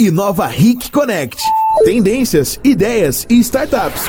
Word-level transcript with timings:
Inova 0.00 0.46
Ric 0.46 0.92
Connect. 0.92 1.42
Tendências, 1.84 2.60
ideias 2.62 3.26
e 3.28 3.40
startups. 3.40 4.04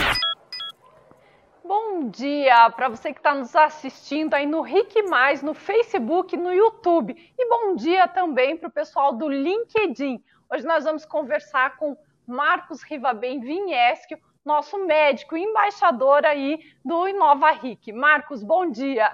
Bom 1.65 2.11
dia 2.11 2.69
para 2.69 2.89
você 2.89 3.11
que 3.11 3.17
está 3.19 3.33
nos 3.33 3.55
assistindo 3.55 4.35
aí 4.35 4.45
no 4.45 4.61
Ric 4.61 5.01
Mais, 5.09 5.41
no 5.41 5.55
Facebook, 5.55 6.37
no 6.37 6.53
YouTube. 6.53 7.15
E 7.35 7.49
bom 7.49 7.75
dia 7.75 8.07
também 8.07 8.55
para 8.55 8.69
o 8.69 8.71
pessoal 8.71 9.15
do 9.15 9.27
LinkedIn. 9.27 10.23
Hoje 10.53 10.63
nós 10.63 10.83
vamos 10.83 11.05
conversar 11.05 11.75
com 11.77 11.97
Marcos 12.27 12.83
Rivabem 12.83 13.39
Vinhesque, 13.39 14.15
nosso 14.45 14.77
médico 14.85 15.35
embaixador 15.35 16.23
aí 16.23 16.59
do 16.85 17.07
Inova 17.07 17.49
Ric. 17.49 17.91
Marcos, 17.91 18.43
bom 18.43 18.69
dia. 18.69 19.11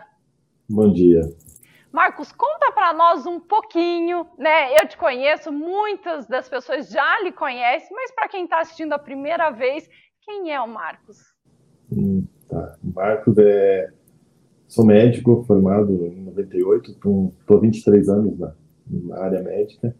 Bom 0.70 0.92
dia. 0.92 1.21
Marcos, 1.96 2.30
conta 2.34 2.73
para 2.73 2.93
nós 2.93 3.25
um 3.25 3.39
pouquinho, 3.39 4.28
né? 4.38 4.73
Eu 4.78 4.86
te 4.86 4.98
conheço, 4.98 5.50
muitas 5.50 6.28
das 6.28 6.50
pessoas 6.50 6.89
já 6.89 7.21
lhe 7.24 7.32
conhecem, 7.32 7.88
mas 7.96 8.11
para 8.14 8.28
quem 8.28 8.43
está 8.43 8.60
assistindo 8.60 8.92
a 8.92 9.00
primeira 9.00 9.50
vez, 9.50 9.89
quem 10.25 10.54
é 10.54 10.60
o 10.60 10.68
Marcos? 10.68 11.19
Hum, 11.89 12.28
tá. 12.50 12.75
Marcos 12.83 13.38
é. 13.38 13.93
Sou 14.68 14.86
médico, 14.86 15.46
formado 15.47 16.05
em 16.05 16.21
98, 16.25 16.92
estou 16.92 17.61
23 17.61 18.10
anos 18.10 18.38
na, 18.38 18.54
na 18.91 19.18
área 19.18 19.41
médica. 19.41 19.96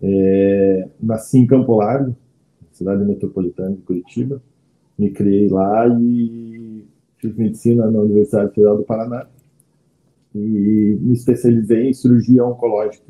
É, 0.00 0.88
nasci 0.98 1.40
em 1.40 1.46
Campo 1.46 1.76
Largo, 1.76 2.16
cidade 2.72 3.04
metropolitana 3.04 3.76
de 3.76 3.82
Curitiba. 3.82 4.42
Me 4.98 5.10
criei 5.10 5.48
lá 5.48 5.86
e 5.88 6.88
fiz 7.18 7.36
medicina 7.36 7.90
na 7.90 8.00
Universidade 8.00 8.54
Federal 8.54 8.78
do 8.78 8.84
Paraná 8.84 9.26
e 10.38 10.98
me 11.00 11.12
especializei 11.12 11.88
em 11.88 11.92
cirurgia 11.92 12.44
oncológica. 12.44 13.06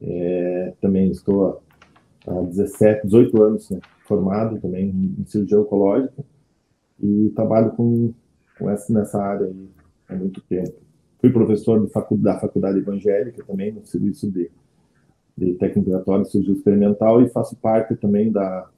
É, 0.00 0.74
também 0.80 1.10
estou 1.10 1.62
há 2.26 2.40
17, 2.42 3.06
18 3.06 3.42
anos 3.42 3.70
né, 3.70 3.80
formado 4.06 4.60
também 4.60 4.88
em 5.18 5.24
cirurgia 5.26 5.60
oncológica 5.60 6.24
e 7.00 7.30
trabalho 7.34 7.72
com, 7.72 8.12
com 8.58 8.70
essa, 8.70 8.92
nessa 8.92 9.20
área 9.20 9.52
há 10.08 10.14
muito 10.14 10.40
tempo. 10.42 10.74
Fui 11.20 11.30
professor 11.30 11.88
faculdade, 11.90 12.36
da 12.36 12.40
Faculdade 12.40 12.78
Evangélica 12.78 13.44
também, 13.44 13.72
no 13.72 13.84
serviço 13.84 14.30
de, 14.30 14.50
de 15.36 15.54
técnico 15.54 15.90
e 15.90 16.24
cirurgia 16.26 16.54
experimental 16.54 17.20
e 17.22 17.28
faço 17.28 17.56
parte 17.56 17.96
também 17.96 18.30
da 18.30 18.68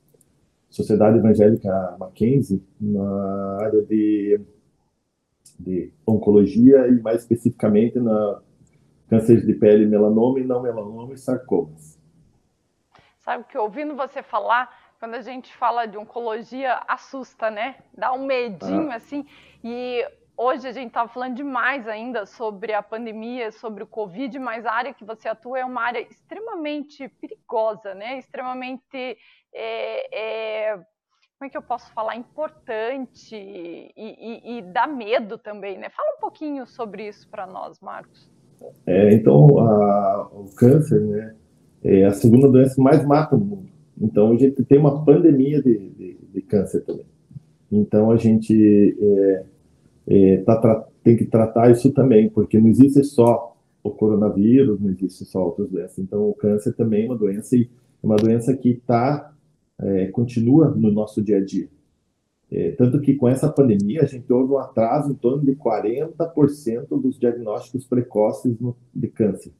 Sociedade 0.70 1.18
Evangélica 1.18 1.96
Mackenzie 1.98 2.62
na 2.80 3.58
área 3.60 3.82
de 3.82 4.40
de 5.60 5.92
oncologia 6.06 6.88
e 6.88 7.00
mais 7.00 7.22
especificamente 7.22 7.98
na 7.98 8.40
câncer 9.08 9.44
de 9.44 9.54
pele, 9.54 9.86
melanoma 9.86 10.38
e 10.38 10.44
não 10.44 10.62
melanoma 10.62 11.12
e 11.14 11.18
sarcomas. 11.18 11.98
Sabe 13.18 13.44
que 13.44 13.58
ouvindo 13.58 13.94
você 13.94 14.22
falar, 14.22 14.70
quando 14.98 15.14
a 15.14 15.20
gente 15.20 15.54
fala 15.54 15.86
de 15.86 15.98
oncologia, 15.98 16.80
assusta, 16.86 17.50
né? 17.50 17.76
Dá 17.92 18.12
um 18.12 18.24
medinho 18.24 18.90
ah. 18.90 18.94
assim. 18.94 19.26
E 19.62 20.06
hoje 20.36 20.66
a 20.68 20.72
gente 20.72 20.88
estava 20.88 21.08
falando 21.08 21.34
demais 21.34 21.86
ainda 21.88 22.24
sobre 22.24 22.72
a 22.72 22.82
pandemia, 22.82 23.50
sobre 23.50 23.82
o 23.82 23.86
Covid, 23.86 24.38
mas 24.38 24.64
a 24.64 24.72
área 24.72 24.94
que 24.94 25.04
você 25.04 25.28
atua 25.28 25.58
é 25.58 25.64
uma 25.64 25.82
área 25.82 26.00
extremamente 26.00 27.08
perigosa, 27.08 27.94
né? 27.94 28.18
Extremamente 28.18 29.18
é, 29.52 30.68
é 30.72 30.80
como 31.40 31.48
é 31.48 31.50
que 31.50 31.56
eu 31.56 31.62
posso 31.62 31.90
falar, 31.94 32.16
importante 32.16 33.34
e, 33.34 33.90
e, 33.96 34.58
e 34.58 34.62
dá 34.62 34.86
medo 34.86 35.38
também, 35.38 35.78
né? 35.78 35.88
Fala 35.88 36.18
um 36.18 36.20
pouquinho 36.20 36.66
sobre 36.66 37.08
isso 37.08 37.26
para 37.30 37.46
nós, 37.46 37.80
Marcos. 37.80 38.30
É, 38.86 39.14
então, 39.14 39.58
a, 39.58 40.28
o 40.34 40.54
câncer, 40.54 41.00
né, 41.00 41.34
é 41.82 42.04
a 42.04 42.12
segunda 42.12 42.46
doença 42.46 42.74
que 42.74 42.82
mais 42.82 43.02
mata 43.06 43.38
no 43.38 43.44
mundo. 43.46 43.70
Então, 43.98 44.32
a 44.32 44.36
gente 44.36 44.62
tem 44.64 44.78
uma 44.78 45.02
pandemia 45.02 45.62
de, 45.62 45.88
de, 45.88 46.18
de 46.30 46.42
câncer 46.42 46.82
também. 46.82 47.06
Então, 47.72 48.10
a 48.10 48.18
gente 48.18 48.94
é, 49.00 49.44
é, 50.08 50.36
tá, 50.42 50.84
tem 51.02 51.16
que 51.16 51.24
tratar 51.24 51.70
isso 51.70 51.90
também, 51.90 52.28
porque 52.28 52.58
não 52.60 52.68
existe 52.68 53.02
só 53.02 53.56
o 53.82 53.88
coronavírus, 53.88 54.78
não 54.78 54.90
existe 54.90 55.24
só 55.24 55.42
outras 55.46 55.70
doenças. 55.70 56.00
Então, 56.00 56.28
o 56.28 56.34
câncer 56.34 56.74
também 56.74 57.04
é 57.04 57.06
uma 57.06 57.16
doença 57.16 57.56
e 57.56 57.62
é 58.02 58.06
uma 58.06 58.16
doença 58.16 58.54
que 58.54 58.72
está 58.72 59.32
é, 59.82 60.06
continua 60.08 60.68
no 60.68 60.90
nosso 60.90 61.22
dia 61.22 61.38
a 61.38 61.44
dia. 61.44 61.68
É, 62.50 62.72
tanto 62.72 63.00
que 63.00 63.14
com 63.14 63.28
essa 63.28 63.48
pandemia 63.48 64.02
a 64.02 64.06
gente 64.06 64.30
houve 64.32 64.52
um 64.52 64.58
atraso 64.58 65.12
em 65.12 65.14
torno 65.14 65.44
de 65.44 65.54
40% 65.54 67.00
dos 67.00 67.18
diagnósticos 67.18 67.86
precoces 67.86 68.58
no, 68.58 68.76
de 68.94 69.08
câncer. 69.08 69.52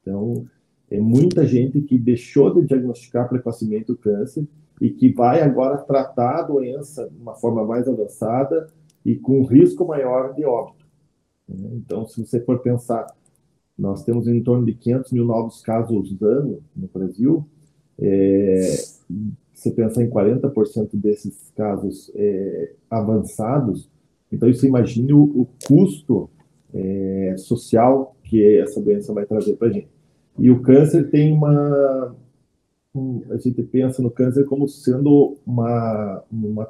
Então, 0.00 0.46
é 0.90 1.00
muita 1.00 1.44
gente 1.44 1.80
que 1.80 1.98
deixou 1.98 2.54
de 2.54 2.66
diagnosticar 2.66 3.28
precocemente 3.28 3.90
o 3.90 3.96
câncer 3.96 4.46
e 4.80 4.90
que 4.90 5.12
vai 5.12 5.42
agora 5.42 5.78
tratar 5.78 6.38
a 6.38 6.42
doença 6.42 7.08
de 7.10 7.20
uma 7.20 7.34
forma 7.34 7.64
mais 7.66 7.86
avançada 7.86 8.68
e 9.04 9.16
com 9.16 9.44
risco 9.44 9.84
maior 9.84 10.34
de 10.34 10.44
óbito. 10.44 10.86
Então, 11.48 12.06
se 12.06 12.24
você 12.24 12.40
for 12.40 12.60
pensar, 12.60 13.06
nós 13.76 14.04
temos 14.04 14.28
em 14.28 14.42
torno 14.42 14.64
de 14.64 14.74
500 14.74 15.12
mil 15.12 15.24
novos 15.24 15.62
casos 15.62 16.16
ano 16.22 16.62
no 16.76 16.88
Brasil. 16.88 17.46
É, 17.98 18.60
você 19.54 19.70
pensar 19.70 20.02
em 20.02 20.10
40% 20.10 20.90
desses 20.94 21.50
casos 21.54 22.10
é, 22.14 22.72
avançados, 22.88 23.90
então 24.32 24.48
isso 24.48 24.66
imagine 24.66 25.12
o, 25.12 25.22
o 25.22 25.48
custo 25.66 26.30
é, 26.72 27.34
social 27.36 28.16
que 28.22 28.58
essa 28.58 28.80
doença 28.80 29.12
vai 29.12 29.26
trazer 29.26 29.56
para 29.56 29.68
a 29.68 29.72
gente. 29.72 29.88
E 30.38 30.50
o 30.50 30.60
câncer 30.60 31.10
tem 31.10 31.32
uma. 31.32 32.14
Um, 32.94 33.22
a 33.30 33.36
gente 33.36 33.62
pensa 33.62 34.02
no 34.02 34.10
câncer 34.10 34.44
como 34.44 34.68
sendo 34.68 35.36
uma, 35.46 36.22
uma, 36.30 36.68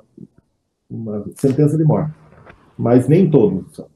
uma 0.90 1.24
sentença 1.36 1.76
de 1.76 1.84
morte. 1.84 2.14
Mas 2.76 3.06
nem 3.08 3.30
todos 3.30 3.74
são. 3.74 3.86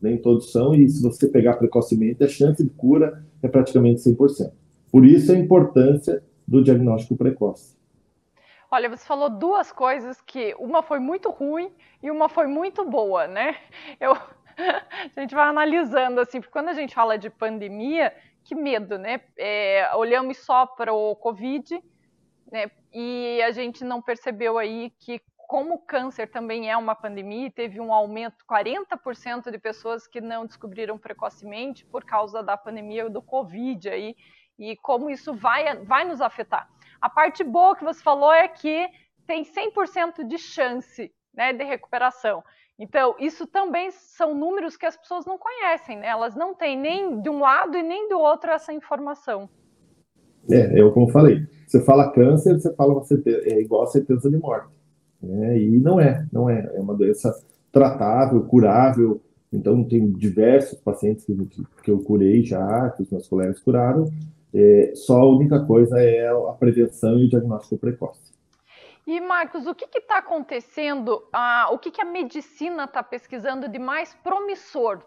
Nem 0.00 0.18
todos 0.18 0.50
são, 0.50 0.74
e 0.74 0.88
se 0.88 1.00
você 1.00 1.28
pegar 1.28 1.54
precocemente, 1.54 2.24
a 2.24 2.28
chance 2.28 2.62
de 2.62 2.70
cura 2.70 3.24
é 3.40 3.46
praticamente 3.46 4.00
100%. 4.00 4.50
Por 4.90 5.06
isso 5.06 5.30
a 5.30 5.38
importância 5.38 6.22
do 6.46 6.62
diagnóstico 6.62 7.16
precoce. 7.16 7.76
Olha, 8.74 8.88
você 8.88 9.04
falou 9.06 9.28
duas 9.28 9.70
coisas 9.70 10.18
que 10.22 10.54
uma 10.58 10.82
foi 10.82 10.98
muito 10.98 11.28
ruim 11.28 11.70
e 12.02 12.10
uma 12.10 12.26
foi 12.26 12.46
muito 12.46 12.86
boa, 12.86 13.26
né? 13.26 13.54
Eu, 14.00 14.14
a 15.14 15.20
gente 15.20 15.34
vai 15.34 15.46
analisando 15.46 16.18
assim, 16.18 16.40
porque 16.40 16.54
quando 16.54 16.70
a 16.70 16.72
gente 16.72 16.94
fala 16.94 17.18
de 17.18 17.28
pandemia, 17.28 18.16
que 18.42 18.54
medo, 18.54 18.96
né? 18.96 19.20
É, 19.36 19.94
olhamos 19.94 20.38
só 20.38 20.64
para 20.64 20.90
o 20.90 21.14
Covid, 21.16 21.84
né? 22.50 22.70
E 22.94 23.42
a 23.42 23.50
gente 23.50 23.84
não 23.84 24.00
percebeu 24.00 24.56
aí 24.56 24.88
que 24.98 25.20
como 25.36 25.74
o 25.74 25.78
câncer 25.78 26.30
também 26.30 26.70
é 26.70 26.76
uma 26.78 26.94
pandemia, 26.94 27.50
teve 27.50 27.78
um 27.78 27.92
aumento 27.92 28.42
40% 28.50 29.50
de 29.50 29.58
pessoas 29.58 30.06
que 30.06 30.18
não 30.18 30.46
descobriram 30.46 30.96
precocemente 30.96 31.84
por 31.84 32.06
causa 32.06 32.42
da 32.42 32.56
pandemia 32.56 33.10
do 33.10 33.20
Covid 33.20 33.90
aí, 33.90 34.16
e 34.58 34.74
como 34.78 35.10
isso 35.10 35.34
vai, 35.34 35.76
vai 35.84 36.04
nos 36.06 36.22
afetar. 36.22 36.70
A 37.02 37.10
parte 37.10 37.42
boa 37.42 37.74
que 37.74 37.82
você 37.82 38.00
falou 38.00 38.32
é 38.32 38.46
que 38.46 38.88
tem 39.26 39.42
100% 39.42 40.24
de 40.24 40.38
chance 40.38 41.12
né, 41.34 41.52
de 41.52 41.64
recuperação. 41.64 42.44
Então, 42.78 43.16
isso 43.18 43.44
também 43.44 43.90
são 43.90 44.34
números 44.34 44.76
que 44.76 44.86
as 44.86 44.96
pessoas 44.96 45.26
não 45.26 45.36
conhecem, 45.36 45.98
né? 45.98 46.06
Elas 46.06 46.36
não 46.36 46.54
têm 46.54 46.78
nem 46.78 47.20
de 47.20 47.28
um 47.28 47.40
lado 47.40 47.76
e 47.76 47.82
nem 47.82 48.08
do 48.08 48.18
outro 48.18 48.52
essa 48.52 48.72
informação. 48.72 49.48
É, 50.48 50.80
eu 50.80 50.92
como 50.92 51.08
falei, 51.10 51.44
você 51.66 51.80
fala 51.84 52.12
câncer, 52.12 52.54
você 52.54 52.72
fala 52.74 52.92
uma 52.92 53.04
certeza, 53.04 53.42
é 53.46 53.60
igual 53.60 53.82
a 53.82 53.86
certeza 53.86 54.30
de 54.30 54.36
morte. 54.36 54.68
Né? 55.20 55.58
E 55.58 55.78
não 55.78 56.00
é, 56.00 56.24
não 56.32 56.48
é. 56.48 56.70
É 56.74 56.80
uma 56.80 56.94
doença 56.94 57.34
tratável, 57.72 58.44
curável. 58.44 59.20
Então, 59.52 59.82
tem 59.84 60.10
diversos 60.12 60.78
pacientes 60.80 61.24
que, 61.24 61.34
que 61.82 61.90
eu 61.90 61.98
curei 61.98 62.44
já, 62.44 62.90
que 62.90 63.02
os 63.02 63.10
meus 63.10 63.28
colegas 63.28 63.60
curaram, 63.60 64.06
é, 64.54 64.92
só 64.94 65.20
a 65.20 65.28
única 65.28 65.64
coisa 65.64 66.00
é 66.00 66.28
a 66.28 66.52
prevenção 66.52 67.18
e 67.18 67.26
o 67.26 67.28
diagnóstico 67.28 67.78
precoce. 67.78 68.32
E, 69.06 69.20
Marcos, 69.20 69.66
o 69.66 69.74
que 69.74 69.86
está 69.98 70.18
acontecendo? 70.18 71.24
Ah, 71.32 71.68
o 71.72 71.78
que, 71.78 71.90
que 71.90 72.00
a 72.00 72.04
medicina 72.04 72.84
está 72.84 73.02
pesquisando 73.02 73.68
de 73.68 73.78
mais 73.78 74.14
promissor 74.22 75.02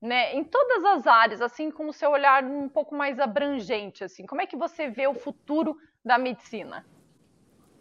né, 0.00 0.34
em 0.34 0.44
todas 0.44 0.84
as 0.84 1.06
áreas, 1.06 1.40
assim 1.40 1.70
com 1.70 1.88
o 1.88 1.92
seu 1.92 2.10
olhar 2.10 2.44
um 2.44 2.68
pouco 2.68 2.94
mais 2.94 3.18
abrangente, 3.18 4.04
assim, 4.04 4.24
como 4.24 4.40
é 4.40 4.46
que 4.46 4.56
você 4.56 4.88
vê 4.88 5.06
o 5.06 5.14
futuro 5.14 5.76
da 6.04 6.16
medicina? 6.18 6.84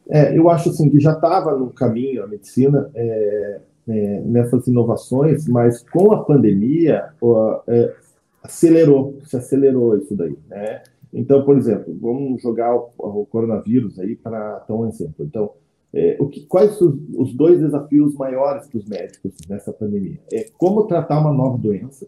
É, 0.10 0.38
eu 0.38 0.50
acho 0.50 0.70
assim 0.70 0.90
que 0.90 1.00
já 1.00 1.12
estava 1.12 1.56
no 1.56 1.70
caminho 1.72 2.24
a 2.24 2.28
medicina 2.28 2.90
é, 2.96 3.62
é, 3.88 4.22
nessas 4.22 4.66
inovações, 4.68 5.48
mas 5.48 5.84
com 5.90 6.12
a 6.12 6.24
pandemia 6.24 7.10
ó, 7.22 7.62
é, 7.68 7.94
acelerou, 8.42 9.20
se 9.24 9.38
acelerou 9.38 9.98
isso 9.98 10.16
daí, 10.16 10.38
né? 10.48 10.82
Então, 11.14 11.44
por 11.44 11.58
exemplo, 11.58 11.96
vamos 12.00 12.42
jogar 12.42 12.76
o, 12.76 12.92
o 12.98 13.26
coronavírus 13.26 14.00
aí 14.00 14.16
para 14.16 14.60
dar 14.60 14.76
um 14.76 14.88
exemplo. 14.88 15.26
Então, 15.26 15.52
é, 15.94 16.18
o 16.20 16.28
que, 16.28 16.46
quais 16.46 16.80
os, 16.82 16.96
os 17.16 17.34
dois 17.34 17.60
desafios 17.60 18.14
maiores 18.16 18.68
para 18.68 18.78
os 18.78 18.86
médicos 18.86 19.34
nessa 19.50 19.72
pandemia? 19.72 20.20
É 20.32 20.46
como 20.58 20.86
tratar 20.86 21.20
uma 21.20 21.34
nova 21.34 21.58
doença, 21.58 22.08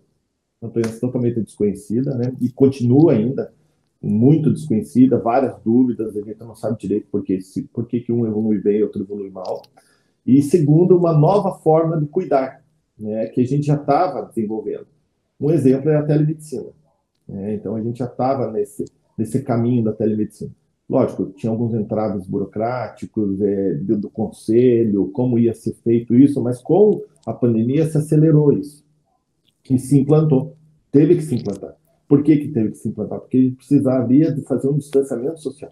uma 0.62 0.70
doença 0.70 1.00
totalmente 1.00 1.42
desconhecida, 1.42 2.16
né? 2.16 2.36
E 2.42 2.50
continua 2.50 3.14
ainda 3.14 3.52
muito 4.02 4.52
desconhecida, 4.52 5.18
várias 5.18 5.60
dúvidas, 5.64 6.16
a 6.16 6.22
gente 6.22 6.40
não 6.40 6.56
sabe 6.56 6.80
direito 6.80 7.08
por, 7.12 7.24
que, 7.24 7.38
por 7.74 7.86
que, 7.86 8.00
que 8.00 8.12
um 8.12 8.26
evolui 8.26 8.60
bem 8.60 8.78
e 8.78 8.84
outro 8.84 9.02
evolui 9.02 9.30
mal. 9.30 9.62
E 10.26 10.42
segundo, 10.42 10.98
uma 10.98 11.14
nova 11.18 11.58
forma 11.60 12.00
de 12.00 12.06
cuidar, 12.06 12.64
né, 12.98 13.28
que 13.28 13.42
a 13.42 13.46
gente 13.46 13.66
já 13.66 13.76
estava 13.76 14.26
desenvolvendo. 14.26 14.88
Um 15.40 15.52
exemplo 15.52 15.90
é 15.90 15.98
a 15.98 16.04
telemedicina. 16.04 16.70
Né? 17.30 17.54
Então, 17.54 17.76
a 17.76 17.82
gente 17.82 18.00
já 18.00 18.06
estava 18.06 18.52
nesse, 18.52 18.86
nesse 19.18 19.44
caminho 19.44 19.84
da 19.84 19.94
telemedicina. 19.94 20.52
Lógico, 20.90 21.28
tinha 21.34 21.52
alguns 21.52 21.76
entraves 21.76 22.26
burocráticos 22.26 23.40
é, 23.42 23.76
do, 23.76 23.96
do, 23.96 24.10
conselho, 24.10 25.12
como 25.12 25.38
ia 25.38 25.54
ser 25.54 25.76
feito 25.84 26.16
isso, 26.16 26.42
mas 26.42 26.60
com 26.60 27.04
a 27.28 27.32
pandemia 27.32 27.86
se 27.86 27.98
acelerou 27.98 28.52
isso. 28.52 28.84
E 29.70 29.78
se 29.78 30.00
implantou. 30.00 30.58
Teve 30.92 31.16
que 31.16 31.22
se 31.22 31.36
implantar. 31.36 31.76
Por 32.08 32.24
que, 32.24 32.38
que 32.38 32.48
teve 32.48 32.72
que 32.72 32.78
se 32.78 32.90
implantar? 32.90 33.20
Porque 33.20 33.54
precisaria 33.56 34.34
de 34.34 34.42
fazer 34.42 34.68
um 34.68 34.78
distanciamento 34.80 35.40
social. 35.40 35.72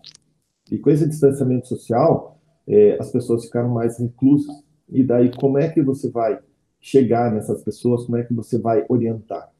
E 0.72 0.78
com 0.78 0.92
esse 0.92 1.08
distanciamento 1.08 1.68
social, 1.68 2.40
é, 2.68 2.96
as 3.00 3.12
pessoas 3.12 3.46
ficaram 3.46 3.70
mais 3.70 3.98
reclusas. 3.98 4.56
E 4.88 5.04
daí, 5.04 5.32
como 5.36 5.58
é 5.58 5.68
que 5.68 5.82
você 5.82 6.12
vai 6.12 6.38
chegar 6.80 7.34
nessas 7.34 7.64
pessoas? 7.64 8.06
Como 8.06 8.18
é 8.18 8.24
que 8.24 8.36
você 8.36 8.60
vai 8.60 8.86
orientar? 8.88 9.52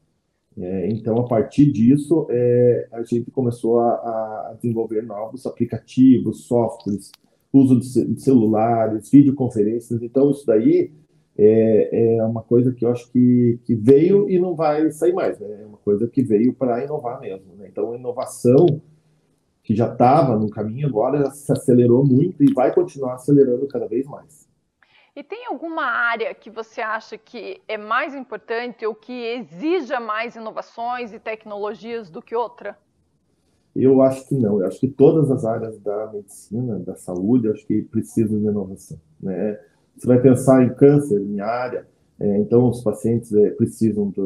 É, 0.60 0.88
então, 0.88 1.16
a 1.18 1.24
partir 1.24 1.70
disso, 1.70 2.26
é, 2.30 2.88
a 2.92 3.02
gente 3.04 3.30
começou 3.30 3.78
a, 3.78 3.92
a, 3.92 4.56
desenvolver 4.60 5.02
novos 5.02 5.46
aplicativos, 5.46 6.46
softwares, 6.46 7.12
uso 7.52 7.78
de, 7.78 8.20
celulares, 8.20 9.08
videoconferências. 9.08 10.02
Então, 10.02 10.30
isso 10.30 10.44
daí 10.44 10.90
é, 11.36 12.16
é, 12.16 12.24
uma 12.24 12.42
coisa 12.42 12.72
que 12.72 12.84
eu 12.84 12.90
acho 12.90 13.10
que, 13.12 13.60
que 13.64 13.74
veio 13.76 14.28
e 14.28 14.38
não 14.38 14.56
vai 14.56 14.90
sair 14.90 15.12
mais. 15.12 15.38
Né? 15.38 15.62
É 15.62 15.66
uma 15.66 15.78
coisa 15.78 16.08
que 16.08 16.22
veio 16.22 16.52
para 16.52 16.84
inovar 16.84 17.20
mesmo. 17.20 17.54
Né? 17.56 17.68
Então, 17.70 17.92
a 17.92 17.96
inovação 17.96 18.66
que 19.62 19.76
já 19.76 19.92
estava 19.92 20.36
no 20.36 20.50
caminho 20.50 20.88
agora 20.88 21.30
se 21.30 21.52
acelerou 21.52 22.04
muito 22.04 22.42
e 22.42 22.52
vai 22.52 22.74
continuar 22.74 23.14
acelerando 23.14 23.68
cada 23.68 23.86
vez 23.86 24.06
mais. 24.06 24.47
E 25.18 25.22
tem 25.24 25.46
alguma 25.46 25.82
área 25.82 26.32
que 26.32 26.48
você 26.48 26.80
acha 26.80 27.18
que 27.18 27.60
é 27.66 27.76
mais 27.76 28.14
importante 28.14 28.86
ou 28.86 28.94
que 28.94 29.12
exija 29.12 29.98
mais 29.98 30.36
inovações 30.36 31.12
e 31.12 31.18
tecnologias 31.18 32.08
do 32.08 32.22
que 32.22 32.36
outra? 32.36 32.78
Eu 33.74 34.00
acho 34.00 34.28
que 34.28 34.36
não. 34.36 34.60
Eu 34.60 34.68
acho 34.68 34.78
que 34.78 34.86
todas 34.86 35.28
as 35.28 35.44
áreas 35.44 35.76
da 35.80 36.12
medicina, 36.12 36.78
da 36.78 36.94
saúde, 36.94 37.50
acho 37.50 37.66
que 37.66 37.82
precisam 37.82 38.38
de 38.38 38.46
inovação. 38.46 38.96
Né? 39.20 39.58
Você 39.96 40.06
vai 40.06 40.20
pensar 40.20 40.62
em 40.62 40.72
câncer, 40.72 41.20
em 41.20 41.40
área, 41.40 41.84
é, 42.20 42.38
então 42.38 42.68
os 42.68 42.80
pacientes 42.84 43.34
é, 43.34 43.50
precisam 43.50 44.10
de 44.10 44.20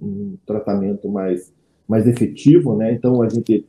um 0.00 0.36
tratamento 0.46 1.08
mais, 1.08 1.52
mais 1.88 2.06
efetivo, 2.06 2.76
né? 2.76 2.92
Então 2.92 3.20
a 3.20 3.28
gente 3.28 3.66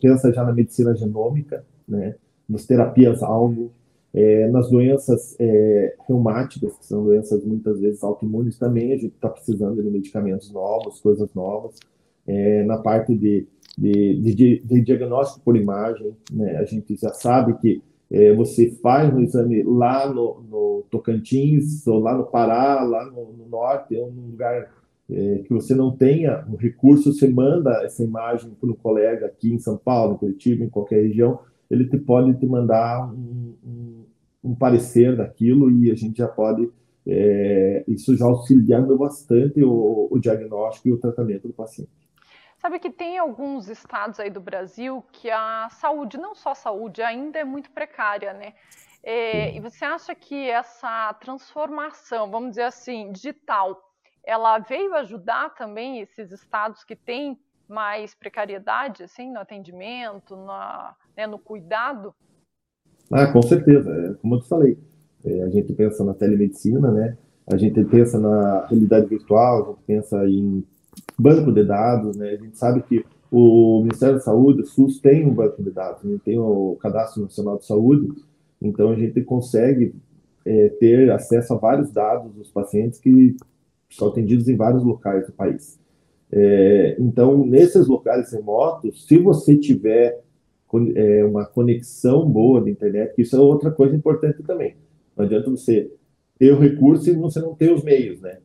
pensa 0.00 0.32
já 0.32 0.42
na 0.42 0.52
medicina 0.52 0.96
genômica, 0.96 1.64
né? 1.86 2.16
Nas 2.48 2.66
terapias-alvo, 2.66 3.70
é, 4.12 4.48
nas 4.48 4.68
doenças 4.68 5.36
é, 5.38 5.94
reumáticas, 6.08 6.76
que 6.78 6.86
são 6.86 7.04
doenças 7.04 7.44
muitas 7.44 7.80
vezes 7.80 8.02
autoimunes, 8.02 8.58
também 8.58 8.92
a 8.92 8.96
gente 8.96 9.14
está 9.14 9.28
precisando 9.28 9.82
de 9.82 9.88
medicamentos 9.88 10.52
novos, 10.52 11.00
coisas 11.00 11.32
novas. 11.34 11.76
É, 12.26 12.64
na 12.64 12.78
parte 12.78 13.14
de, 13.16 13.46
de, 13.78 14.20
de, 14.20 14.62
de, 14.64 14.80
diagnóstico 14.82 15.40
por 15.44 15.56
imagem, 15.56 16.14
né, 16.32 16.56
a 16.56 16.64
gente 16.64 16.96
já 16.96 17.12
sabe 17.12 17.54
que 17.54 17.82
é, 18.10 18.34
você 18.34 18.70
faz 18.82 19.12
um 19.14 19.20
exame 19.20 19.62
lá 19.62 20.12
no, 20.12 20.42
no, 20.48 20.84
Tocantins, 20.90 21.86
ou 21.86 22.00
lá 22.00 22.16
no 22.16 22.26
Pará, 22.26 22.82
lá 22.82 23.04
no, 23.06 23.32
no 23.32 23.48
norte, 23.48 23.96
é 23.96 24.02
um 24.02 24.10
lugar 24.30 24.68
é, 25.08 25.38
que 25.38 25.52
você 25.52 25.74
não 25.74 25.96
tenha 25.96 26.44
o 26.52 26.56
recurso, 26.56 27.12
você 27.12 27.28
manda 27.28 27.84
essa 27.84 28.02
imagem 28.02 28.50
para 28.60 28.68
um 28.68 28.74
colega 28.74 29.26
aqui 29.26 29.52
em 29.52 29.58
São 29.58 29.76
Paulo, 29.76 30.14
em 30.14 30.18
Curitiba, 30.18 30.64
em 30.64 30.68
qualquer 30.68 31.02
região, 31.02 31.38
ele 31.70 31.88
te, 31.88 31.96
pode 31.96 32.34
te 32.34 32.46
mandar 32.46 33.12
um, 33.12 33.54
um 33.64 33.99
um 34.42 34.54
parecer 34.54 35.16
daquilo 35.16 35.70
e 35.70 35.90
a 35.90 35.94
gente 35.94 36.18
já 36.18 36.28
pode, 36.28 36.70
é, 37.06 37.84
isso 37.86 38.16
já 38.16 38.24
auxiliando 38.24 38.96
bastante 38.96 39.62
o, 39.62 40.08
o 40.10 40.18
diagnóstico 40.18 40.88
e 40.88 40.92
o 40.92 40.98
tratamento 40.98 41.48
do 41.48 41.54
paciente. 41.54 41.90
Sabe 42.58 42.78
que 42.78 42.90
tem 42.90 43.16
alguns 43.16 43.68
estados 43.68 44.20
aí 44.20 44.28
do 44.28 44.40
Brasil 44.40 45.02
que 45.12 45.30
a 45.30 45.68
saúde, 45.70 46.18
não 46.18 46.34
só 46.34 46.50
a 46.50 46.54
saúde, 46.54 47.00
ainda 47.00 47.38
é 47.38 47.44
muito 47.44 47.70
precária, 47.70 48.34
né? 48.34 48.52
É, 49.02 49.56
e 49.56 49.60
você 49.60 49.82
acha 49.84 50.14
que 50.14 50.50
essa 50.50 51.14
transformação, 51.14 52.30
vamos 52.30 52.50
dizer 52.50 52.64
assim, 52.64 53.12
digital, 53.12 53.82
ela 54.22 54.58
veio 54.58 54.94
ajudar 54.96 55.54
também 55.54 56.00
esses 56.00 56.30
estados 56.30 56.84
que 56.84 56.94
têm 56.94 57.38
mais 57.66 58.14
precariedade, 58.14 59.04
assim, 59.04 59.32
no 59.32 59.40
atendimento, 59.40 60.36
na, 60.36 60.94
né, 61.16 61.26
no 61.26 61.38
cuidado? 61.38 62.14
Ah, 63.10 63.26
com 63.26 63.42
certeza. 63.42 63.90
É, 63.90 64.14
como 64.20 64.36
eu 64.36 64.40
te 64.40 64.48
falei, 64.48 64.78
é, 65.24 65.42
a 65.42 65.48
gente 65.48 65.72
pensa 65.72 66.04
na 66.04 66.14
telemedicina, 66.14 66.90
né? 66.90 67.16
A 67.46 67.56
gente 67.56 67.82
pensa 67.84 68.18
na 68.18 68.66
realidade 68.66 69.06
virtual, 69.06 69.62
a 69.62 69.68
gente 69.70 69.82
pensa 69.86 70.28
em 70.28 70.64
banco 71.18 71.52
de 71.52 71.64
dados, 71.64 72.16
né? 72.16 72.30
A 72.30 72.36
gente 72.36 72.56
sabe 72.56 72.82
que 72.82 73.04
o 73.30 73.80
Ministério 73.82 74.16
da 74.16 74.20
Saúde, 74.20 74.62
o 74.62 74.66
SUS, 74.66 75.00
tem 75.00 75.26
um 75.26 75.34
banco 75.34 75.62
de 75.62 75.70
dados, 75.70 76.02
né? 76.02 76.18
tem 76.24 76.38
o 76.38 76.76
Cadastro 76.80 77.22
Nacional 77.22 77.58
de 77.58 77.66
Saúde, 77.66 78.08
então 78.60 78.90
a 78.90 78.96
gente 78.96 79.20
consegue 79.22 79.94
é, 80.44 80.68
ter 80.80 81.10
acesso 81.12 81.54
a 81.54 81.56
vários 81.56 81.92
dados 81.92 82.32
dos 82.34 82.50
pacientes 82.50 82.98
que 82.98 83.36
são 83.88 84.08
atendidos 84.08 84.48
em 84.48 84.56
vários 84.56 84.82
locais 84.82 85.26
do 85.26 85.32
país. 85.32 85.78
É, 86.32 86.96
então, 86.98 87.44
nesses 87.44 87.86
locais 87.86 88.32
remotos, 88.32 89.06
se 89.06 89.18
você 89.18 89.56
tiver 89.56 90.20
é, 90.94 91.24
uma 91.24 91.44
conexão 91.44 92.28
boa 92.28 92.60
da 92.60 92.70
internet, 92.70 93.14
que 93.14 93.22
isso 93.22 93.36
é 93.36 93.40
outra 93.40 93.70
coisa 93.70 93.94
importante 93.94 94.42
também. 94.42 94.76
Não 95.16 95.24
adianta 95.24 95.50
você 95.50 95.90
ter 96.38 96.52
o 96.52 96.58
recurso 96.58 97.10
e 97.10 97.14
você 97.14 97.40
não 97.40 97.54
ter 97.54 97.72
os 97.72 97.82
meios, 97.82 98.20
né, 98.20 98.38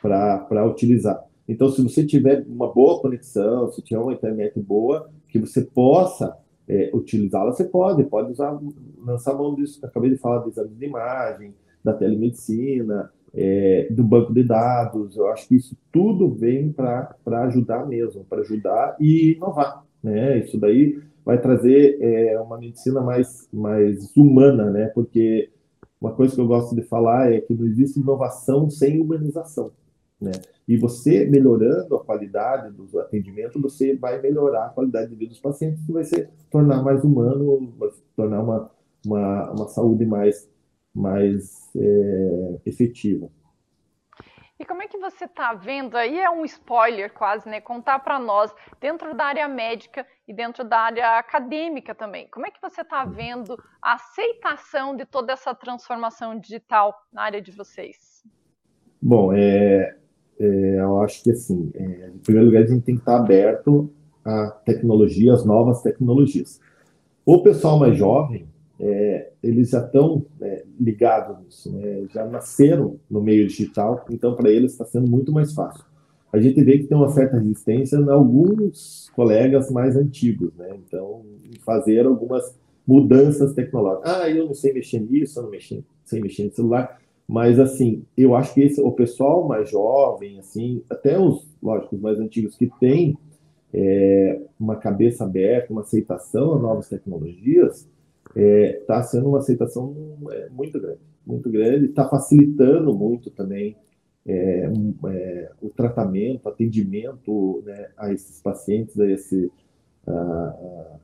para 0.00 0.66
utilizar. 0.66 1.22
Então, 1.48 1.68
se 1.68 1.82
você 1.82 2.06
tiver 2.06 2.44
uma 2.48 2.72
boa 2.72 3.00
conexão, 3.00 3.70
se 3.72 3.82
tiver 3.82 4.00
uma 4.00 4.12
internet 4.12 4.58
boa, 4.60 5.10
que 5.28 5.38
você 5.38 5.62
possa 5.62 6.36
é, 6.68 6.90
utilizá-la, 6.94 7.52
você 7.52 7.64
pode, 7.64 8.04
pode 8.04 8.32
usar, 8.32 8.58
lançar 9.04 9.34
mão 9.34 9.54
disso. 9.54 9.84
Acabei 9.84 10.10
de 10.10 10.16
falar 10.16 10.38
do 10.38 10.50
exame 10.50 10.74
de 10.74 10.86
imagem, 10.86 11.54
da 11.82 11.92
telemedicina, 11.92 13.10
é, 13.34 13.88
do 13.90 14.04
banco 14.04 14.32
de 14.32 14.44
dados. 14.44 15.16
Eu 15.16 15.28
acho 15.28 15.48
que 15.48 15.56
isso 15.56 15.76
tudo 15.90 16.30
vem 16.30 16.72
para 16.72 17.16
ajudar 17.44 17.86
mesmo, 17.86 18.24
para 18.24 18.42
ajudar 18.42 18.96
e 19.00 19.32
inovar. 19.32 19.84
Né? 20.02 20.38
Isso 20.38 20.58
daí 20.58 21.00
vai 21.24 21.40
trazer 21.40 21.98
é, 22.00 22.40
uma 22.40 22.58
medicina 22.58 23.00
mais, 23.00 23.48
mais 23.52 24.14
humana, 24.16 24.70
né? 24.70 24.86
Porque 24.88 25.50
uma 26.00 26.12
coisa 26.12 26.34
que 26.34 26.40
eu 26.40 26.46
gosto 26.46 26.74
de 26.74 26.82
falar 26.82 27.32
é 27.32 27.40
que 27.40 27.54
não 27.54 27.66
existe 27.66 28.00
inovação 28.00 28.68
sem 28.68 29.00
humanização, 29.00 29.70
né? 30.20 30.32
E 30.66 30.76
você 30.76 31.26
melhorando 31.26 31.96
a 31.96 32.04
qualidade 32.04 32.72
do 32.72 32.98
atendimento, 33.00 33.60
você 33.60 33.96
vai 33.96 34.20
melhorar 34.20 34.66
a 34.66 34.70
qualidade 34.70 35.10
de 35.10 35.16
vida 35.16 35.30
dos 35.30 35.40
pacientes, 35.40 35.84
que 35.84 35.92
vai 35.92 36.04
se 36.04 36.28
tornar 36.50 36.82
mais 36.82 37.02
humano, 37.04 37.72
vai 37.78 37.90
tornar 38.16 38.42
uma, 38.42 38.70
uma, 39.04 39.50
uma 39.52 39.68
saúde 39.68 40.06
mais, 40.06 40.48
mais 40.94 41.68
é, 41.76 42.60
efetiva. 42.64 43.28
E 44.62 44.64
como 44.64 44.80
é 44.80 44.86
que 44.86 44.96
você 44.96 45.24
está 45.24 45.52
vendo? 45.54 45.96
Aí 45.96 46.20
é 46.20 46.30
um 46.30 46.44
spoiler 46.44 47.12
quase, 47.12 47.48
né? 47.48 47.60
Contar 47.60 47.98
para 47.98 48.16
nós, 48.20 48.54
dentro 48.80 49.12
da 49.12 49.24
área 49.24 49.48
médica 49.48 50.06
e 50.28 50.32
dentro 50.32 50.62
da 50.62 50.78
área 50.78 51.18
acadêmica 51.18 51.96
também. 51.96 52.28
Como 52.30 52.46
é 52.46 52.50
que 52.52 52.62
você 52.62 52.82
está 52.82 53.04
vendo 53.04 53.56
a 53.82 53.94
aceitação 53.94 54.96
de 54.96 55.04
toda 55.04 55.32
essa 55.32 55.52
transformação 55.52 56.38
digital 56.38 56.94
na 57.12 57.22
área 57.22 57.42
de 57.42 57.50
vocês? 57.50 58.22
Bom, 59.02 59.32
é, 59.32 59.96
é 60.38 60.76
eu 60.78 61.00
acho 61.00 61.24
que 61.24 61.32
assim, 61.32 61.72
é, 61.74 62.10
em 62.14 62.18
primeiro 62.18 62.46
lugar, 62.46 62.62
a 62.62 62.66
gente 62.66 62.84
tem 62.84 62.94
que 62.94 63.00
estar 63.00 63.16
aberto 63.16 63.92
à 64.24 64.48
tecnologia, 64.64 65.32
às 65.32 65.44
novas 65.44 65.82
tecnologias. 65.82 66.60
O 67.26 67.42
pessoal 67.42 67.80
mais 67.80 67.96
jovem, 67.96 68.46
é, 68.78 69.32
eles 69.42 69.70
já 69.70 69.84
estão 69.84 70.24
ligados 70.82 71.38
nisso, 71.44 71.72
né? 71.72 72.06
já 72.12 72.26
nasceram 72.26 72.98
no 73.08 73.20
meio 73.20 73.46
digital, 73.46 74.04
então 74.10 74.34
para 74.34 74.50
eles 74.50 74.72
está 74.72 74.84
sendo 74.84 75.10
muito 75.10 75.32
mais 75.32 75.52
fácil. 75.52 75.84
A 76.32 76.40
gente 76.40 76.62
vê 76.62 76.78
que 76.78 76.86
tem 76.86 76.96
uma 76.96 77.10
certa 77.10 77.36
resistência 77.36 77.96
em 77.96 78.08
alguns 78.08 79.10
colegas 79.14 79.70
mais 79.70 79.96
antigos, 79.96 80.52
né? 80.56 80.74
então 80.86 81.22
fazer 81.64 82.06
algumas 82.06 82.58
mudanças 82.86 83.52
tecnológicas. 83.54 84.12
Ah, 84.12 84.28
eu 84.28 84.46
não 84.46 84.54
sei 84.54 84.72
mexer 84.72 85.00
nisso, 85.00 85.38
eu 85.38 85.44
não 85.44 85.50
mexer, 85.50 85.84
sei 86.04 86.20
mexer 86.20 86.44
no 86.44 86.52
celular, 86.52 87.00
mas 87.28 87.60
assim, 87.60 88.04
eu 88.16 88.34
acho 88.34 88.52
que 88.54 88.62
esse, 88.62 88.80
o 88.80 88.92
pessoal 88.92 89.46
mais 89.46 89.70
jovem, 89.70 90.38
assim, 90.38 90.82
até 90.90 91.18
os, 91.18 91.46
lógico, 91.62 91.94
os 91.94 92.00
mais 92.00 92.18
antigos 92.18 92.56
que 92.56 92.70
têm 92.80 93.16
é, 93.72 94.40
uma 94.58 94.76
cabeça 94.76 95.24
aberta, 95.24 95.72
uma 95.72 95.82
aceitação 95.82 96.54
a 96.54 96.58
novas 96.58 96.88
tecnologias, 96.88 97.88
está 98.34 98.40
é, 98.40 98.72
tá 98.86 99.02
sendo 99.02 99.28
uma 99.28 99.38
aceitação 99.38 99.94
é, 100.30 100.48
muito 100.50 100.80
grande, 100.80 101.00
muito 101.26 101.50
grande, 101.50 101.86
está 101.86 102.08
facilitando 102.08 102.94
muito 102.94 103.30
também 103.30 103.76
é, 104.26 104.70
é, 105.06 105.50
o 105.60 105.68
tratamento, 105.68 106.48
atendimento 106.48 107.62
né, 107.66 107.90
a 107.96 108.12
esses 108.12 108.40
pacientes, 108.40 108.98
a, 108.98 109.10
esse, 109.10 109.50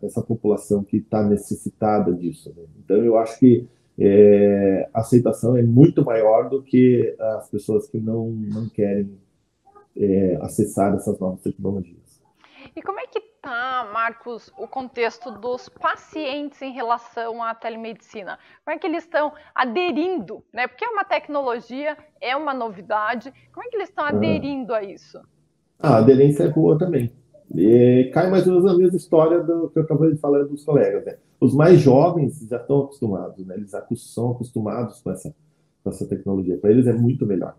essa 0.03 0.23
população 0.23 0.83
que 0.83 0.99
está 0.99 1.23
necessitada 1.23 2.13
disso. 2.13 2.53
Né? 2.57 2.65
Então, 2.85 2.97
eu 2.99 3.17
acho 3.17 3.39
que 3.39 3.67
é, 3.99 4.89
a 4.95 5.01
aceitação 5.01 5.57
é 5.57 5.63
muito 5.63 6.05
maior 6.05 6.49
do 6.49 6.63
que 6.63 7.15
as 7.19 7.51
pessoas 7.51 7.89
que 7.89 7.99
não, 7.99 8.31
não 8.31 8.69
querem 8.69 9.11
é, 9.97 10.39
acessar 10.41 10.95
essas 10.95 11.19
novas 11.19 11.41
tecnologias. 11.41 12.23
E 12.77 12.81
como 12.81 13.01
é 13.01 13.07
que 13.07 13.28
está, 13.49 13.89
Marcos, 13.93 14.53
o 14.59 14.69
contexto 14.69 15.31
dos 15.31 15.71
pacientes 15.71 16.61
em 16.61 16.71
relação 16.71 17.43
à 17.43 17.55
telemedicina? 17.55 18.39
Como 18.63 18.77
é 18.77 18.79
que 18.79 18.87
eles 18.87 19.05
estão 19.05 19.33
aderindo? 19.55 20.45
Né? 20.53 20.67
Porque 20.67 20.85
é 20.85 20.89
uma 20.89 21.05
tecnologia, 21.05 21.97
é 22.21 22.37
uma 22.37 22.53
novidade. 22.53 23.33
Como 23.53 23.67
é 23.67 23.71
que 23.71 23.77
eles 23.77 23.89
estão 23.89 24.05
aderindo 24.05 24.75
a 24.75 24.83
isso? 24.83 25.19
Ah, 25.79 25.95
a 25.95 25.99
aderência 25.99 26.45
é 26.45 26.49
boa 26.49 26.79
também. 26.79 27.11
E 27.55 28.11
cai 28.13 28.29
mais 28.29 28.47
ou 28.47 28.53
menos 28.53 28.71
na 28.71 28.77
mesma 28.77 28.97
história 28.97 29.43
do 29.43 29.71
que 29.71 29.79
eu 29.79 29.83
acabei 29.83 30.13
de 30.13 30.21
falar 30.21 30.45
dos 30.45 30.63
colegas. 30.63 31.07
Né? 31.07 31.17
Os 31.41 31.55
mais 31.55 31.81
jovens 31.81 32.47
já 32.47 32.59
estão 32.59 32.81
acostumados, 32.81 33.47
né? 33.47 33.55
eles 33.57 33.71
são 34.13 34.33
acostumados 34.33 35.01
com 35.01 35.11
essa, 35.11 35.35
com 35.83 35.89
essa 35.89 36.07
tecnologia. 36.07 36.59
Para 36.59 36.71
eles 36.71 36.87
é 36.87 36.93
muito 36.93 37.25
melhor. 37.25 37.57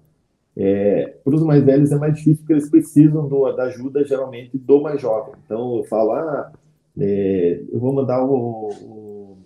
É, 0.62 1.16
para 1.24 1.36
os 1.36 1.42
mais 1.42 1.64
velhos 1.64 1.90
é 1.90 1.96
mais 1.96 2.18
difícil 2.18 2.40
porque 2.40 2.52
eles 2.52 2.70
precisam 2.70 3.30
do, 3.30 3.50
da 3.54 3.64
ajuda 3.64 4.04
geralmente 4.04 4.58
do 4.58 4.82
mais 4.82 5.02
jovem. 5.02 5.34
Então 5.46 5.78
eu 5.78 5.86
falo, 5.86 6.12
ah, 6.12 6.52
é, 7.00 7.64
eu 7.72 7.80
vou 7.80 7.94
mandar 7.94 8.22
o, 8.26 8.68
o, 8.68 9.38